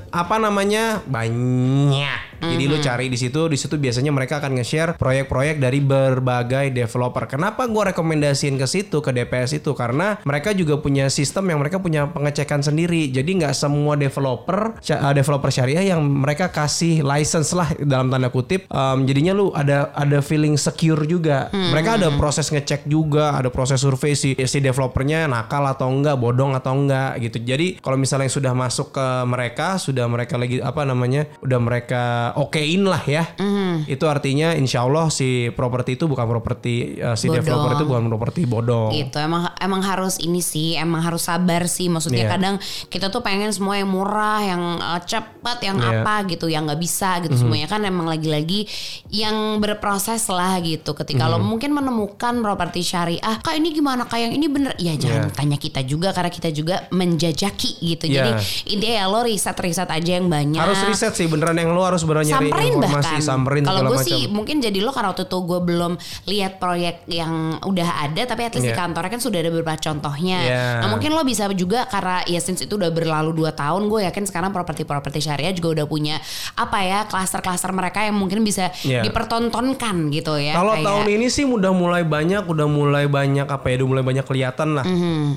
apa 0.07 0.36
namanya 0.39 1.01
banyak. 1.05 2.27
Jadi 2.37 2.63
lu 2.69 2.77
cari 2.77 3.09
di 3.09 3.17
situ, 3.17 3.49
di 3.49 3.57
situ 3.57 3.81
biasanya 3.81 4.13
mereka 4.13 4.37
akan 4.37 4.61
nge-share 4.61 4.93
proyek-proyek 5.01 5.57
dari 5.57 5.81
berbagai 5.81 6.69
developer. 6.69 7.25
Kenapa 7.25 7.65
gua 7.65 7.89
rekomendasiin 7.89 8.61
ke 8.61 8.67
situ 8.69 9.01
ke 9.01 9.09
DPS 9.09 9.57
itu? 9.57 9.73
Karena 9.73 10.21
mereka 10.21 10.53
juga 10.53 10.77
punya 10.77 11.09
sistem 11.09 11.49
yang 11.49 11.59
mereka 11.61 11.81
punya 11.81 12.05
pengecekan 12.13 12.61
sendiri. 12.61 13.09
Jadi 13.09 13.41
nggak 13.41 13.57
semua 13.57 13.97
developer 13.97 14.77
uh, 14.77 15.13
developer 15.17 15.49
syariah 15.49 15.97
yang 15.97 16.05
mereka 16.05 16.53
kasih 16.53 17.01
license 17.01 17.57
lah 17.57 17.73
dalam 17.81 18.13
tanda 18.13 18.29
kutip. 18.29 18.69
Um, 18.69 19.09
jadinya 19.09 19.33
lu 19.33 19.49
ada 19.57 19.89
ada 19.97 20.21
feeling 20.21 20.61
secure 20.61 21.09
juga. 21.09 21.49
Mereka 21.49 21.97
ada 21.97 22.13
proses 22.13 22.53
ngecek 22.53 22.85
juga, 22.85 23.33
ada 23.33 23.49
proses 23.49 23.81
survei 23.81 24.13
si 24.13 24.37
si 24.37 24.57
developernya 24.61 25.25
nakal 25.25 25.65
atau 25.65 25.89
enggak, 25.89 26.21
bodong 26.21 26.53
atau 26.53 26.77
enggak 26.77 27.17
gitu. 27.23 27.41
Jadi 27.41 27.81
kalau 27.81 27.97
misalnya 27.97 28.27
yang 28.27 28.35
sudah 28.35 28.53
masuk 28.53 28.91
ke 28.91 29.07
mereka, 29.23 29.79
sudah 29.79 30.03
mereka 30.11 30.26
lagi 30.35 30.59
apa 30.59 30.83
namanya, 30.83 31.31
udah 31.39 31.59
mereka 31.61 32.03
okein 32.35 32.83
lah 32.83 32.99
ya. 33.01 33.23
Mhm. 33.37 33.87
Itu 33.87 34.05
artinya 34.05 34.51
insya 34.51 34.83
Allah 34.83 35.07
si 35.07 35.47
properti 35.49 35.95
itu 35.95 36.05
bukan 36.05 36.27
properti 36.27 36.97
eh, 36.97 37.15
si 37.15 37.27
Bodong. 37.27 37.37
developer 37.39 37.71
itu 37.73 37.85
bukan 37.85 38.03
properti 38.07 38.41
bodong. 38.43 38.89
gitu 38.89 39.17
emang 39.17 39.47
emang 39.57 39.79
harus 39.79 40.17
ini 40.17 40.39
sih 40.39 40.73
emang 40.73 40.99
harus 40.99 41.23
sabar 41.23 41.67
sih 41.67 41.87
maksudnya 41.87 42.25
Iya. 42.25 42.31
kadang 42.33 42.55
kita 42.87 43.07
tuh 43.07 43.21
pengen 43.21 43.51
semua 43.51 43.75
yang 43.75 43.87
murah 43.87 44.41
yang 44.41 44.61
uh, 44.77 44.97
cepat 44.99 45.61
yang 45.61 45.77
Iya. 45.77 46.01
apa 46.01 46.25
gitu 46.25 46.47
yang 46.47 46.65
nggak 46.65 46.79
bisa 46.79 47.21
gitu 47.21 47.37
semuanya 47.37 47.67
kan 47.67 47.83
emang 47.83 48.05
lagi-lagi 48.05 48.65
yang 49.07 49.59
berproses 49.59 50.25
lah 50.27 50.57
gitu 50.59 50.91
ketika 50.93 51.27
lo 51.27 51.37
mungkin 51.37 51.71
menemukan 51.71 52.33
properti 52.37 52.81
syariah 52.81 53.37
kak 53.37 53.53
ini 53.53 53.69
gimana 53.71 54.03
kak 54.03 54.17
yang 54.19 54.33
ini 54.33 54.47
bener 54.47 54.73
ya 54.77 54.95
jangan 54.95 55.29
Iya. 55.29 55.35
tanya 55.35 55.57
kita 55.57 55.81
juga 55.83 56.09
karena 56.09 56.31
kita 56.31 56.49
juga 56.49 56.75
menjajaki 56.89 57.69
gitu 57.85 58.05
Iya. 58.05 58.13
jadi 58.17 58.31
intinya 58.67 58.95
ya 58.95 59.05
lo 59.05 59.19
riset 59.21 59.57
riset 59.57 59.87
aja 59.87 60.06
yang 60.09 60.27
banyak 60.27 60.57
Harus 60.57 60.79
riset 60.83 61.13
sih 61.13 61.27
beneran 61.27 61.53
yang 61.53 61.69
lu 61.69 61.81
harus 61.81 62.01
beneran 62.01 62.23
nyari 62.23 62.47
samperin 62.47 62.71
informasi, 62.73 62.93
bahkan 62.93 63.21
samperin 63.21 63.63
kalau 63.63 63.81
gue 63.87 63.99
sih 64.01 64.21
mungkin 64.27 64.55
jadi 64.57 64.79
lo 64.79 64.89
karena 64.89 65.11
waktu 65.11 65.23
itu 65.23 65.37
gue 65.39 65.59
belum 65.61 65.93
lihat 66.25 66.53
proyek 66.57 66.95
yang 67.07 67.33
udah 67.59 67.89
ada 68.03 68.21
tapi 68.23 68.41
at 68.43 68.53
least 68.53 68.63
di 68.63 68.71
Iya. 68.71 68.77
kantornya 68.77 69.09
kan 69.09 69.19
sudah 69.19 69.37
ada 69.37 69.49
beberapa 69.49 69.75
contohnya 69.75 70.37
Iya. 70.39 70.63
nah 70.79 70.87
mungkin 70.89 71.09
lo 71.11 71.21
bisa 71.21 71.45
juga 71.51 71.85
karena 71.85 72.23
ya 72.23 72.39
since 72.39 72.61
itu 72.61 72.73
udah 72.73 72.89
berlalu 72.89 73.31
2 73.37 73.51
tahun 73.53 73.81
gue 73.85 73.99
yakin 74.05 74.23
sekarang 74.23 74.51
properti-properti 74.51 75.19
syariah 75.19 75.51
juga 75.51 75.81
udah 75.81 75.85
punya 75.85 76.15
apa 76.53 76.79
ya 76.79 76.99
klaster-klaster 77.05 77.71
mereka 77.71 78.01
yang 78.01 78.15
mungkin 78.15 78.41
bisa 78.41 78.69
Iya. 78.81 79.01
dipertontonkan 79.01 80.09
gitu 80.09 80.37
ya 80.37 80.53
Kalau 80.53 80.73
tahun 80.75 81.07
ini 81.09 81.27
sih 81.27 81.43
udah 81.43 81.71
mulai 81.71 82.03
banyak, 82.03 82.43
udah 82.43 82.65
mulai 82.65 83.05
banyak 83.05 83.43
apa 83.43 83.65
ya, 83.67 83.79
udah 83.79 83.87
mulai 83.87 84.03
banyak 84.03 84.23
kelihatan 84.23 84.73
lah. 84.73 84.85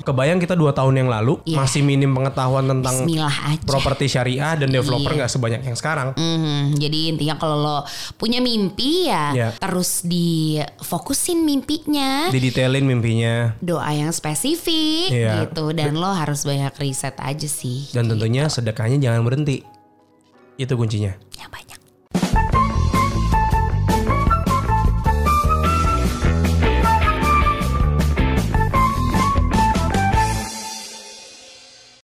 Kebayang 0.01 0.37
kita 0.37 0.53
dua 0.53 0.71
tahun 0.71 0.97
yang 0.97 1.09
lalu. 1.09 1.33
Iya. 1.43 1.57
masih 1.57 1.81
minim 1.81 2.11
pengetahuan 2.11 2.65
tentang 2.65 3.05
properti 3.63 4.05
syariah 4.07 4.53
dan 4.61 4.69
developer 4.69 5.09
Iya. 5.09 5.17
nggak 5.25 5.31
sebanyak 5.31 5.61
yang 5.63 5.73
sekarang. 5.73 6.13
Mhm, 6.13 6.77
jadi 6.77 6.99
intinya 7.09 7.35
kalau 7.35 7.57
lo 7.57 7.77
punya 8.15 8.37
mimpi 8.37 9.09
ya 9.09 9.33
Iya. 9.33 9.47
terus 9.57 10.05
difokusin 10.05 11.41
mimpinya 11.41 12.29
Didetailin 12.29 12.85
mimpinya 12.85 13.57
doa 13.57 13.89
yang 13.89 14.13
spesifik 14.13 15.09
Iya. 15.09 15.49
gitu 15.49 15.73
dan 15.73 15.97
lo 15.97 16.13
harus 16.13 16.45
banyak 16.45 16.71
riset 16.77 17.17
aja 17.17 17.49
sih. 17.49 17.89
dan 17.91 18.05
tentunya 18.05 18.45
sedekahnya 18.45 19.01
jangan 19.01 19.25
berhenti. 19.25 19.65
Itu 20.55 20.77
kuncinya. 20.77 21.17
Apa 21.41 21.57